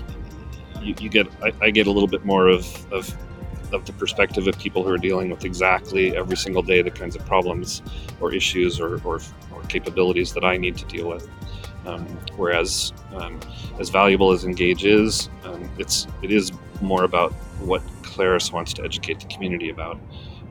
you, 0.81 0.95
you 0.99 1.09
get 1.09 1.27
I, 1.41 1.53
I, 1.61 1.69
get 1.69 1.87
a 1.87 1.91
little 1.91 2.07
bit 2.07 2.25
more 2.25 2.47
of, 2.47 2.91
of 2.91 3.15
of 3.71 3.85
the 3.85 3.93
perspective 3.93 4.47
of 4.47 4.57
people 4.57 4.83
who 4.83 4.91
are 4.91 4.97
dealing 4.97 5.29
with 5.29 5.45
exactly 5.45 6.15
every 6.15 6.37
single 6.37 6.61
day 6.61 6.81
the 6.81 6.91
kinds 6.91 7.15
of 7.15 7.25
problems 7.25 7.81
or 8.19 8.33
issues 8.33 8.79
or, 8.79 8.95
or, 9.05 9.19
or 9.53 9.61
capabilities 9.67 10.33
that 10.33 10.43
I 10.43 10.57
need 10.57 10.77
to 10.77 10.85
deal 10.85 11.07
with. 11.07 11.27
Um, 11.85 12.05
whereas, 12.35 12.93
um, 13.15 13.39
as 13.79 13.89
valuable 13.89 14.31
as 14.31 14.43
Engage 14.43 14.85
is, 14.85 15.29
um, 15.45 15.69
it's 15.77 16.07
it 16.21 16.31
is 16.31 16.51
more 16.81 17.03
about 17.03 17.31
what 17.61 17.81
Claris 18.03 18.51
wants 18.51 18.73
to 18.73 18.83
educate 18.83 19.19
the 19.19 19.27
community 19.27 19.69
about, 19.69 19.97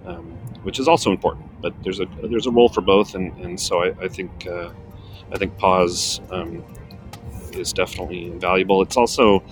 um, 0.07 0.25
which 0.63 0.79
is 0.79 0.89
also 0.89 1.11
important. 1.11 1.47
But 1.61 1.75
there's 1.83 2.01
a 2.01 2.07
there's 2.23 2.47
a 2.47 2.51
role 2.51 2.69
for 2.69 2.81
both, 2.81 3.15
and, 3.15 3.37
and 3.45 3.61
so 3.61 3.83
I, 3.83 3.89
I 4.01 4.09
think 4.09 4.47
uh, 4.47 4.71
I 5.31 5.39
think 5.39 5.57
Pause 5.59 6.23
um, 6.31 6.65
is 7.53 7.73
definitely 7.73 8.27
invaluable. 8.27 8.81
It's 8.81 8.97
also 8.97 9.45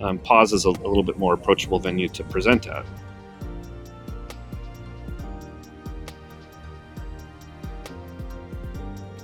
um, 0.00 0.18
Pause 0.18 0.52
is 0.52 0.64
a, 0.66 0.70
a 0.70 0.88
little 0.88 1.02
bit 1.02 1.18
more 1.18 1.34
approachable 1.34 1.80
venue 1.80 2.08
to 2.10 2.24
present 2.24 2.66
at. 2.68 2.86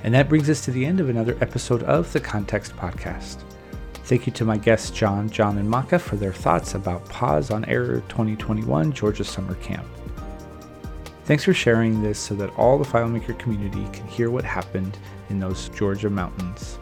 And 0.03 0.15
that 0.15 0.29
brings 0.29 0.49
us 0.49 0.65
to 0.65 0.71
the 0.71 0.87
end 0.87 1.01
of 1.01 1.09
another 1.09 1.37
episode 1.41 1.83
of 1.83 2.13
the 2.13 2.21
Context 2.21 2.75
Podcast. 2.77 3.43
Thank 4.05 4.27
you 4.27 4.33
to 4.33 4.45
my 4.45 4.57
guests 4.57 4.91
John, 4.91 5.29
John, 5.31 5.59
and 5.59 5.69
Makah 5.69 6.01
for 6.01 6.17
their 6.17 6.33
thoughts 6.33 6.75
about 6.75 7.09
Pause 7.09 7.51
on 7.51 7.65
Error 7.67 8.03
2021 8.09 8.93
Georgia 8.93 9.25
Summer 9.25 9.55
Camp. 9.57 9.87
Thanks 11.25 11.45
for 11.45 11.55
sharing 11.55 12.03
this 12.03 12.19
so 12.19 12.35
that 12.35 12.51
all 12.57 12.77
the 12.77 12.85
FileMaker 12.85 13.39
community 13.39 13.87
can 13.93 14.07
hear 14.09 14.31
what 14.31 14.45
happened 14.45 14.99
in 15.29 15.39
those 15.39 15.69
Georgia 15.69 16.11
mountains. 16.11 16.79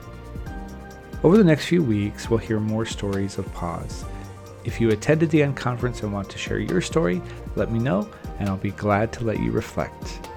Over 1.22 1.36
the 1.36 1.44
next 1.44 1.66
few 1.66 1.82
weeks, 1.82 2.30
we'll 2.30 2.38
hear 2.38 2.60
more 2.60 2.86
stories 2.86 3.36
of 3.36 3.52
pause. 3.52 4.04
If 4.64 4.80
you 4.80 4.90
attended 4.90 5.30
the 5.30 5.40
unconference 5.40 6.02
and 6.02 6.12
want 6.12 6.30
to 6.30 6.38
share 6.38 6.60
your 6.60 6.80
story, 6.80 7.20
let 7.56 7.72
me 7.72 7.78
know, 7.78 8.08
and 8.38 8.48
I'll 8.48 8.56
be 8.56 8.70
glad 8.70 9.12
to 9.14 9.24
let 9.24 9.40
you 9.40 9.50
reflect. 9.50 10.27